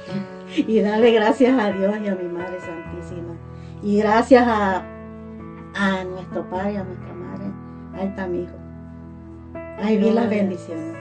[0.69, 3.35] y darle gracias a Dios y a mi Madre Santísima.
[3.83, 4.85] Y gracias a,
[5.75, 7.45] a nuestro Padre a nuestra Madre.
[7.95, 8.57] Ahí está mi hijo.
[9.83, 10.97] Ahí vi las bendiciones.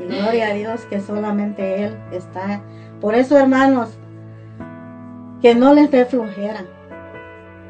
[0.00, 2.62] Y gloria a Dios que solamente Él está.
[3.00, 3.98] Por eso, hermanos,
[5.42, 6.64] que no les dé flojera.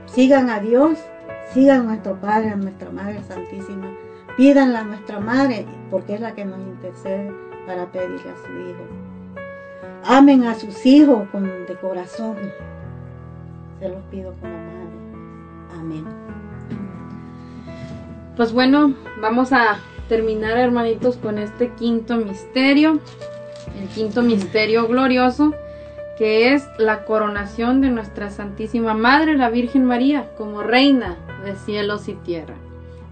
[0.06, 0.98] Sigan a Dios,
[1.52, 3.88] sigan a nuestro Padre, a nuestra Madre Santísima.
[4.36, 7.32] Pídanle a nuestra Madre, porque es la que nos intercede
[7.66, 9.10] para pedirle a su Hijo.
[10.04, 12.36] Amen a sus hijos con, de corazón.
[13.78, 14.69] Se los pido como madre.
[15.81, 16.05] Amén.
[18.36, 19.78] Pues bueno, vamos a
[20.09, 23.01] terminar hermanitos con este quinto misterio,
[23.81, 25.55] el quinto misterio glorioso,
[26.19, 32.09] que es la coronación de nuestra Santísima Madre, la Virgen María, como reina de cielos
[32.09, 32.57] y tierra.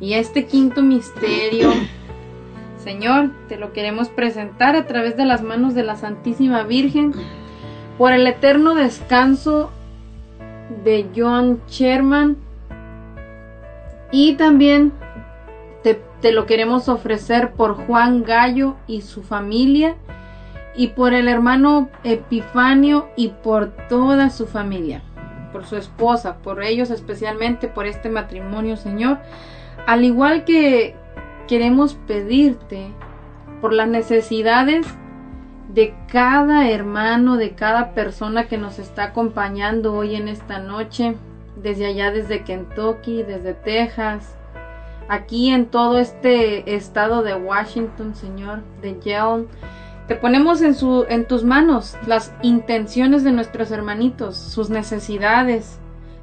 [0.01, 1.73] Y este quinto misterio,
[2.85, 7.13] Señor, te lo queremos presentar a través de las manos de la Santísima Virgen,
[7.97, 9.71] por el eterno descanso
[10.85, 12.48] de John Sherman
[14.11, 14.93] y también
[16.21, 19.97] te, lo queremos ofrecer por Juan Gallo y su familia
[20.75, 25.03] y por el hermano Epifanio y por toda su familia,
[25.53, 29.19] por su esposa, por ellos especialmente, por este matrimonio, Señor.
[29.87, 30.97] Al igual que
[31.47, 32.93] queremos pedirte
[33.61, 34.87] por las necesidades
[35.69, 41.15] de cada hermano, de cada persona que nos está acompañando hoy en esta noche,
[41.63, 44.37] desde allá, desde Kentucky, desde Texas,
[45.09, 49.47] aquí en todo este estado de Washington, Señor, de Yale.
[50.07, 55.79] Te ponemos en, su, en tus manos las intenciones de nuestros hermanitos, sus necesidades,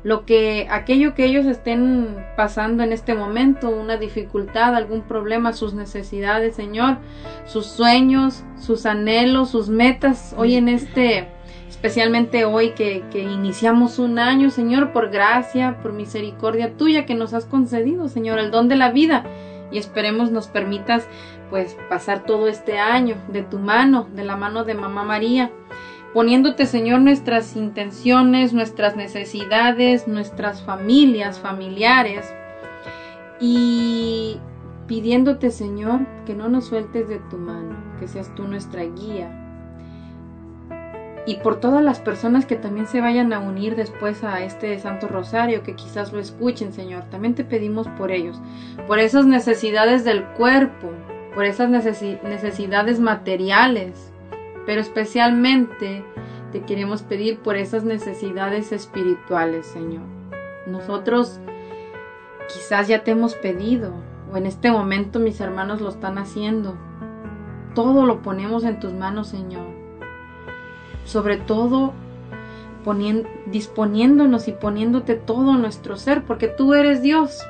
[0.06, 5.74] lo que aquello que ellos estén pasando en este momento, una dificultad, algún problema, sus
[5.74, 6.98] necesidades, Señor,
[7.46, 11.28] sus sueños, sus anhelos, sus metas, hoy en este,
[11.76, 17.34] especialmente hoy que, que iniciamos un año, Señor, por gracia, por misericordia tuya que nos
[17.34, 19.26] has concedido, Señor, el don de la vida.
[19.72, 21.06] Y esperemos nos permitas
[21.50, 25.52] pues pasar todo este año de tu mano, de la mano de Mamá María,
[26.14, 32.26] poniéndote, Señor, nuestras intenciones, nuestras necesidades, nuestras familias, familiares,
[33.42, 34.40] y
[34.88, 39.45] pidiéndote, Señor, que no nos sueltes de tu mano, que seas tú nuestra guía.
[41.28, 45.08] Y por todas las personas que también se vayan a unir después a este Santo
[45.08, 48.40] Rosario, que quizás lo escuchen, Señor, también te pedimos por ellos,
[48.86, 50.92] por esas necesidades del cuerpo,
[51.34, 54.14] por esas necesi- necesidades materiales,
[54.68, 56.04] pero especialmente
[56.52, 60.04] te queremos pedir por esas necesidades espirituales, Señor.
[60.68, 61.40] Nosotros
[62.48, 63.94] quizás ya te hemos pedido
[64.32, 66.78] o en este momento mis hermanos lo están haciendo.
[67.74, 69.75] Todo lo ponemos en tus manos, Señor.
[71.06, 71.94] Sobre todo
[73.48, 77.42] disponiéndonos y poniéndote todo nuestro ser, porque tú eres Dios.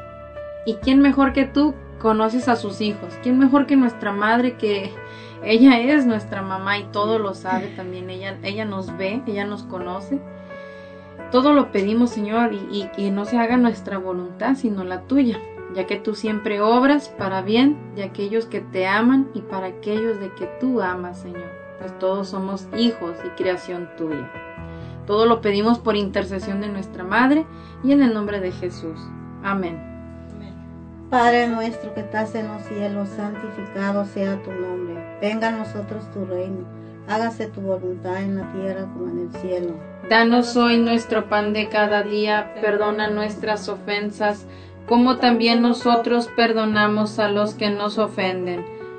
[0.65, 3.14] ¿Y quién mejor que tú conoces a sus hijos?
[3.22, 4.91] ¿Quién mejor que nuestra madre que
[5.44, 8.10] ella es nuestra mamá y todo lo sabe también?
[8.10, 10.19] Ella, ella nos ve, ella nos conoce.
[11.32, 15.40] Todo lo pedimos, Señor, y, y que no se haga nuestra voluntad, sino la tuya,
[15.73, 20.19] ya que tú siempre obras para bien de aquellos que te aman y para aquellos
[20.19, 24.30] de que tú amas, Señor, pues todos somos hijos y creación tuya.
[25.06, 27.46] Todo lo pedimos por intercesión de nuestra Madre
[27.84, 29.00] y en el nombre de Jesús.
[29.44, 29.96] Amén.
[31.10, 35.18] Padre nuestro que estás en los cielos, santificado sea tu nombre.
[35.22, 36.66] Venga a nosotros tu reino.
[37.08, 39.74] Hágase tu voluntad en la tierra como en el cielo.
[40.10, 44.48] Danos hoy nuestro pan de cada día, perdona nuestras ofensas,
[44.88, 48.66] como también nosotros perdonamos a los que nos ofenden.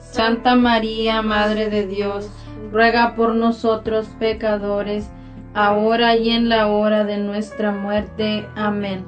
[0.00, 2.28] Santa María, Madre de Dios,
[2.72, 5.08] ruega por nosotros pecadores,
[5.54, 8.46] ahora y en la hora de nuestra muerte.
[8.56, 9.04] Amén.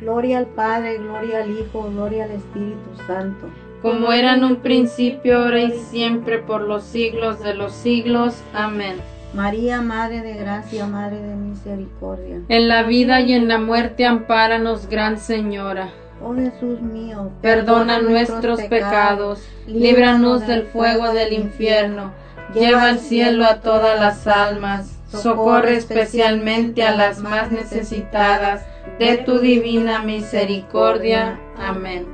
[0.00, 3.48] Gloria al Padre, gloria al Hijo, gloria al Espíritu Santo.
[3.80, 8.42] Como era en un principio, ahora y siempre, por los siglos de los siglos.
[8.54, 8.96] Amén.
[9.34, 12.40] María, Madre de Gracia, Madre de Misericordia.
[12.48, 15.90] En la vida y en la muerte, ampáranos, Gran Señora.
[16.26, 22.12] Oh Jesús mío, Perdona nuestros pecados, líbranos del fuego del infierno,
[22.54, 28.64] lleva al cielo a todas las almas, socorre especialmente a las más necesitadas
[28.98, 31.38] de tu divina misericordia.
[31.58, 32.06] Amén.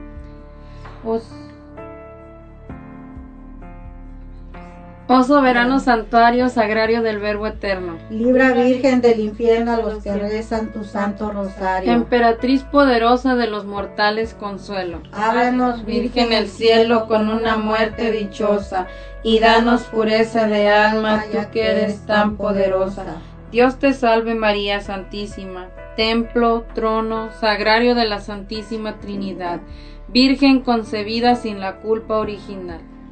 [5.13, 7.99] Oh soberano santuario sagrario del Verbo Eterno.
[8.11, 11.91] Libra Virgen del infierno a los que rezan tu santo rosario.
[11.91, 15.03] Emperatriz poderosa de los mortales consuelo.
[15.11, 18.87] Ábrenos, Virgen el cielo con una muerte dichosa
[19.25, 23.21] y danos pureza de alma, tú que eres tan poderosa.
[23.51, 29.61] Dios te salve María Santísima, templo, trono, sagrario de la Santísima Trinidad,
[30.07, 32.81] Virgen concebida sin la culpa original.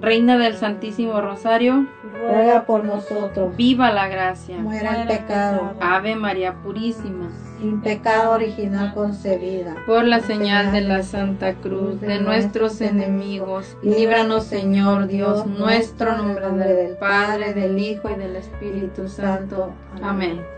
[0.00, 3.56] Reina del Santísimo Rosario, ruega por nosotros.
[3.56, 4.58] viva la gracia.
[4.58, 5.72] Muera el pecado.
[5.80, 7.30] Ave María Purísima.
[7.58, 9.74] Sin pecado original concebida.
[9.86, 16.40] Por la señal de la Santa Cruz de nuestros enemigos, líbranos Señor Dios nuestro, en
[16.40, 19.72] nombre del Padre, del Hijo y del Espíritu Santo.
[20.00, 20.57] Amén.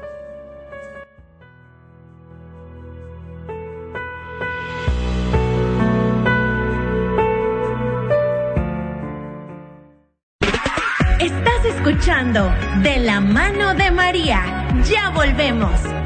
[11.91, 12.53] Escuchando
[12.83, 14.69] De la mano de María.
[14.85, 16.00] Ya volvemos.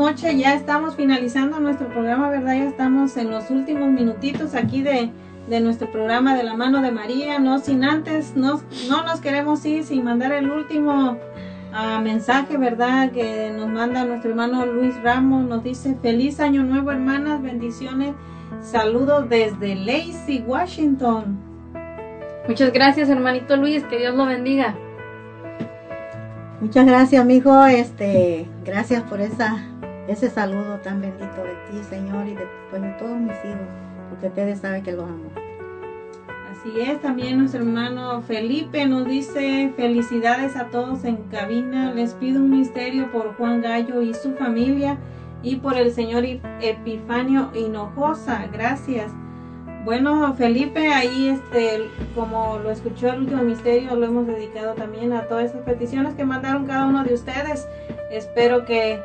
[0.00, 0.34] Noches.
[0.38, 2.54] Ya estamos finalizando nuestro programa, ¿verdad?
[2.54, 5.10] Ya estamos en los últimos minutitos aquí de,
[5.46, 7.38] de nuestro programa de la mano de María.
[7.38, 11.18] No sin antes, no, no nos queremos ir sin mandar el último
[11.74, 13.10] ah, mensaje, ¿verdad?
[13.10, 15.46] Que nos manda nuestro hermano Luis Ramos.
[15.46, 18.14] Nos dice, feliz año nuevo, hermanas, bendiciones.
[18.62, 21.38] Saludos desde Lacey, Washington.
[22.48, 24.74] Muchas gracias, hermanito Luis, que Dios lo bendiga.
[26.62, 27.66] Muchas gracias, amigo.
[27.66, 29.69] Este, gracias por esa,
[30.10, 33.68] ese saludo tan bendito de ti, Señor, y de, pues, todos mis hijos,
[34.08, 35.30] porque ustedes saben que los amo.
[36.50, 41.94] Así es, también nuestro hermano Felipe nos dice felicidades a todos en cabina.
[41.94, 44.98] Les pido un misterio por Juan Gallo y su familia
[45.42, 46.24] y por el señor
[46.60, 48.46] Epifanio Hinojosa.
[48.52, 49.12] Gracias.
[49.84, 55.22] Bueno, Felipe, ahí este, como lo escuchó el último misterio, lo hemos dedicado también a
[55.28, 57.66] todas esas peticiones que mandaron cada uno de ustedes.
[58.10, 59.00] Espero que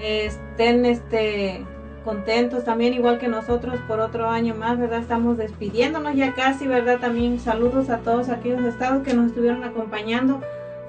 [0.00, 1.64] estén este
[2.04, 5.00] contentos también igual que nosotros por otro año más, ¿verdad?
[5.00, 6.98] Estamos despidiéndonos ya casi, ¿verdad?
[6.98, 10.40] También saludos a todos aquellos estados que nos estuvieron acompañando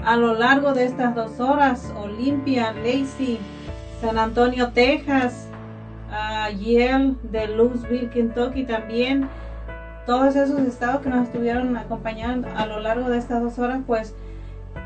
[0.04, 1.94] a lo largo de estas dos horas.
[1.98, 3.40] Olimpia, Lacey,
[4.02, 5.48] San Antonio, Texas,
[6.12, 9.30] a Yale de Louisville, Kentucky también.
[10.06, 14.14] Todos esos estados que nos estuvieron acompañando a lo largo de estas dos horas, pues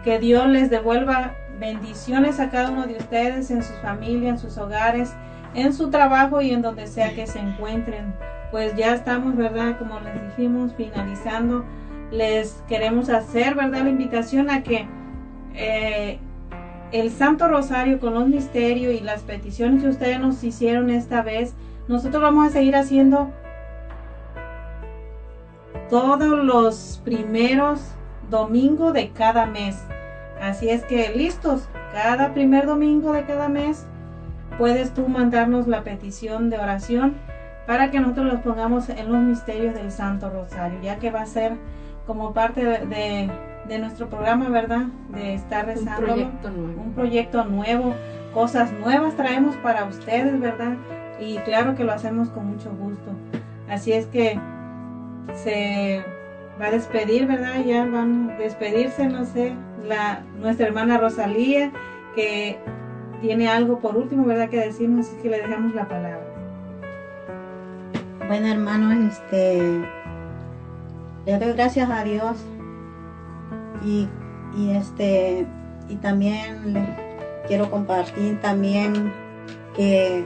[0.03, 4.57] que Dios les devuelva bendiciones a cada uno de ustedes en sus familias, en sus
[4.57, 5.13] hogares,
[5.53, 8.13] en su trabajo y en donde sea que se encuentren.
[8.51, 9.77] Pues ya estamos, ¿verdad?
[9.77, 11.65] Como les dijimos, finalizando.
[12.11, 13.83] Les queremos hacer, ¿verdad?
[13.83, 14.87] La invitación a que
[15.53, 16.19] eh,
[16.91, 21.53] el Santo Rosario con los misterios y las peticiones que ustedes nos hicieron esta vez,
[21.87, 23.31] nosotros vamos a seguir haciendo
[25.89, 27.81] todos los primeros
[28.29, 29.77] domingos de cada mes.
[30.41, 33.85] Así es que listos, cada primer domingo de cada mes
[34.57, 37.15] puedes tú mandarnos la petición de oración
[37.67, 41.25] para que nosotros los pongamos en los misterios del Santo Rosario, ya que va a
[41.25, 41.53] ser
[42.07, 43.29] como parte de, de,
[43.67, 44.87] de nuestro programa, ¿verdad?
[45.09, 46.01] De estar rezando.
[46.01, 46.81] Un proyecto nuevo.
[46.81, 47.93] Un proyecto nuevo,
[48.33, 50.77] cosas nuevas traemos para ustedes, ¿verdad?
[51.19, 53.11] Y claro que lo hacemos con mucho gusto.
[53.69, 54.39] Así es que
[55.35, 56.03] se
[56.59, 57.63] va a despedir, ¿verdad?
[57.63, 59.53] Ya van a despedirse, no sé,
[59.85, 61.71] la, nuestra hermana Rosalía,
[62.15, 62.59] que
[63.21, 64.49] tiene algo por último, ¿verdad?
[64.49, 66.25] Que decirnos, así que le dejamos la palabra.
[68.27, 69.81] Bueno, hermano, este,
[71.25, 72.37] le doy gracias a Dios
[73.83, 74.07] y,
[74.55, 75.47] y este,
[75.89, 76.95] y también
[77.47, 79.11] quiero compartir también
[79.75, 80.25] que,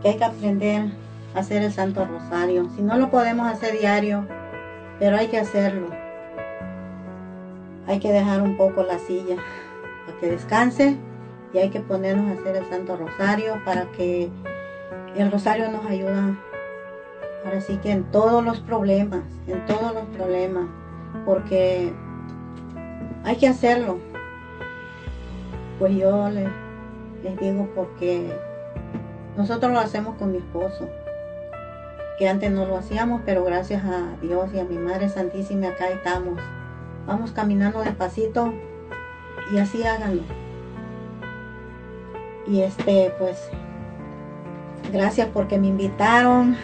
[0.00, 0.86] que hay que aprender
[1.34, 2.68] a hacer el Santo Rosario.
[2.76, 4.26] Si no lo podemos hacer diario,
[4.98, 6.07] pero hay que hacerlo.
[7.88, 9.36] Hay que dejar un poco la silla
[10.06, 10.96] para que descanse
[11.52, 14.30] y hay que ponernos a hacer el Santo Rosario para que
[15.16, 16.36] el Rosario nos ayuda
[17.44, 20.66] ahora sí que en todos los problemas, en todos los problemas,
[21.24, 21.92] porque
[23.24, 23.98] hay que hacerlo.
[25.78, 26.48] Pues yo les,
[27.22, 28.36] les digo porque
[29.36, 30.88] nosotros lo hacemos con mi esposo,
[32.18, 35.88] que antes no lo hacíamos, pero gracias a Dios y a mi Madre Santísima acá
[35.88, 36.38] estamos.
[37.08, 38.52] Vamos caminando despacito
[39.50, 40.22] y así háganlo.
[42.46, 43.48] Y este, pues,
[44.92, 46.54] gracias porque me invitaron.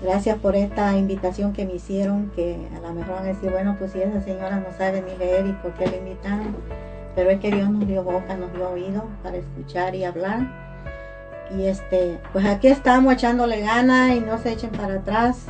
[0.00, 3.74] Gracias por esta invitación que me hicieron, que a lo mejor van a decir, bueno,
[3.76, 6.54] pues si esa señora no sabe ni leer y por qué le invitaron.
[7.16, 10.46] Pero es que Dios nos dio boca, nos dio oído para escuchar y hablar.
[11.58, 15.46] Y este, pues aquí estamos echándole gana y no se echen para atrás.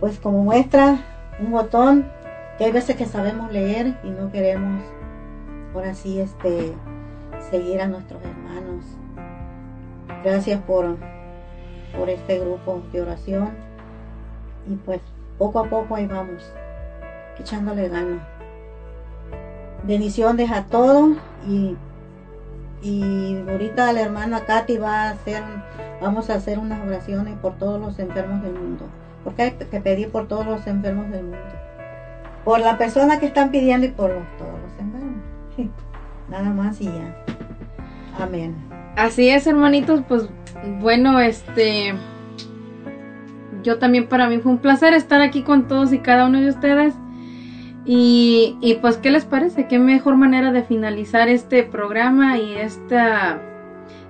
[0.00, 0.98] Pues como muestra
[1.38, 2.06] un botón,
[2.58, 4.82] que hay veces que sabemos leer y no queremos,
[5.74, 6.72] ahora sí, este,
[7.50, 8.84] seguir a nuestros hermanos.
[10.24, 10.96] Gracias por,
[11.96, 13.50] por este grupo de oración.
[14.68, 15.00] Y pues
[15.38, 16.50] poco a poco ahí vamos,
[17.38, 18.22] echándole ganas.
[19.84, 21.76] Bendiciones a todos y,
[22.82, 25.42] y ahorita la hermana Katy va a hacer,
[26.00, 28.86] vamos a hacer unas oraciones por todos los enfermos del mundo.
[29.26, 31.38] Porque hay que pedir por todos los enfermos del mundo.
[32.44, 35.20] Por la persona que están pidiendo y por todos los enfermos.
[35.56, 35.68] Sí,
[36.28, 37.24] Nada más y ya.
[38.20, 38.54] Amén.
[38.94, 40.28] Así es, hermanitos, pues
[40.80, 41.92] bueno, este
[43.64, 46.50] yo también para mí fue un placer estar aquí con todos y cada uno de
[46.50, 46.94] ustedes.
[47.84, 49.66] Y pues, ¿qué les parece?
[49.66, 53.40] ¿Qué mejor manera de finalizar este programa y esta,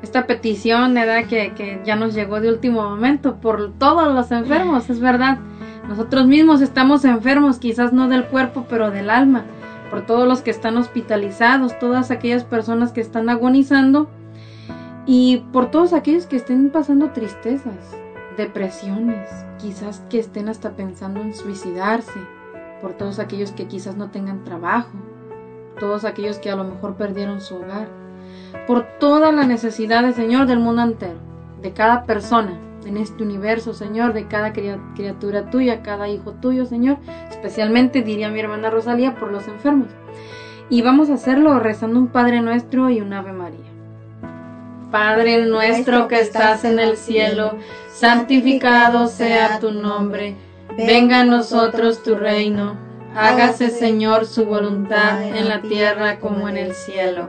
[0.03, 1.27] esta petición, ¿verdad?
[1.27, 5.39] Que, que ya nos llegó de último momento por todos los enfermos, es verdad.
[5.89, 9.45] Nosotros mismos estamos enfermos, quizás no del cuerpo, pero del alma.
[9.91, 14.09] Por todos los que están hospitalizados, todas aquellas personas que están agonizando
[15.07, 17.97] y por todos aquellos que estén pasando tristezas,
[18.37, 19.29] depresiones,
[19.59, 22.21] quizás que estén hasta pensando en suicidarse,
[22.83, 24.91] por todos aquellos que quizás no tengan trabajo,
[25.79, 27.89] todos aquellos que a lo mejor perdieron su hogar,
[28.67, 31.19] por todas las necesidades, Señor, del mundo entero,
[31.63, 36.67] de cada persona en este universo, Señor, de cada cria- criatura tuya, cada hijo tuyo,
[36.67, 36.99] Señor,
[37.31, 39.89] especialmente diría mi hermana Rosalía por los enfermos.
[40.71, 43.61] Y vamos a hacerlo rezando un Padre Nuestro y un Ave María.
[44.91, 47.57] Padre nuestro que estás en el cielo,
[47.93, 50.37] santificado sea tu nombre.
[50.77, 52.77] Venga a nosotros tu reino.
[53.17, 57.29] Hágase, Señor, su voluntad en la tierra como en el cielo.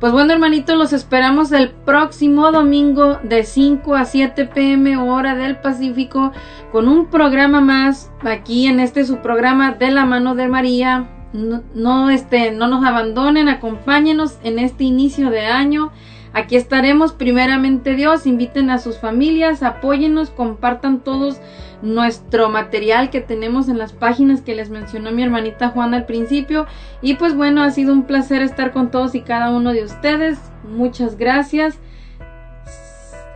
[0.00, 5.56] Pues bueno, hermanitos, los esperamos el próximo domingo de 5 a 7 pm hora del
[5.56, 6.32] Pacífico
[6.72, 11.10] con un programa más aquí en este su programa de la mano de María.
[11.34, 15.92] No, no, este, no nos abandonen, acompáñenos en este inicio de año.
[16.32, 21.42] Aquí estaremos primeramente Dios, inviten a sus familias, apóyennos, compartan todos
[21.82, 26.66] nuestro material que tenemos en las páginas que les mencionó mi hermanita Juana al principio.
[27.02, 30.38] Y pues bueno, ha sido un placer estar con todos y cada uno de ustedes.
[30.64, 31.78] Muchas gracias.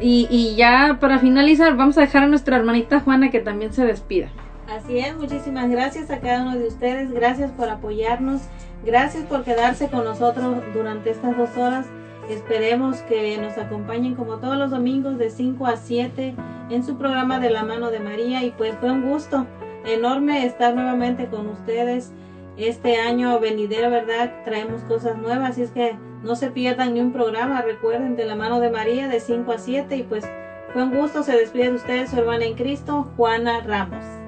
[0.01, 3.87] Y, y ya para finalizar, vamos a dejar a nuestra hermanita Juana que también se
[3.87, 4.29] despida.
[4.69, 8.43] Así es, muchísimas gracias a cada uno de ustedes, gracias por apoyarnos,
[8.85, 11.87] gracias por quedarse con nosotros durante estas dos horas.
[12.29, 16.35] Esperemos que nos acompañen como todos los domingos de 5 a 7
[16.71, 19.47] en su programa de la mano de María y pues fue un gusto
[19.85, 22.13] enorme estar nuevamente con ustedes.
[22.57, 24.33] Este año venidero, ¿verdad?
[24.45, 28.37] Traemos cosas nuevas, así es que no se pierdan ni un programa, recuerden de la
[28.37, 30.25] mano de María de 5 a 7 y pues
[30.73, 34.24] fue un gusto, se despide de ustedes su hermana en Cristo, Juana Ramos.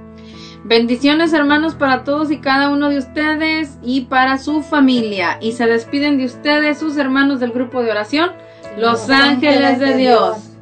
[0.69, 5.39] Bendiciones hermanos para todos y cada uno de ustedes y para su familia.
[5.41, 8.33] Y se despiden de ustedes sus hermanos del grupo de oración,
[8.77, 10.56] los ángeles de Dios.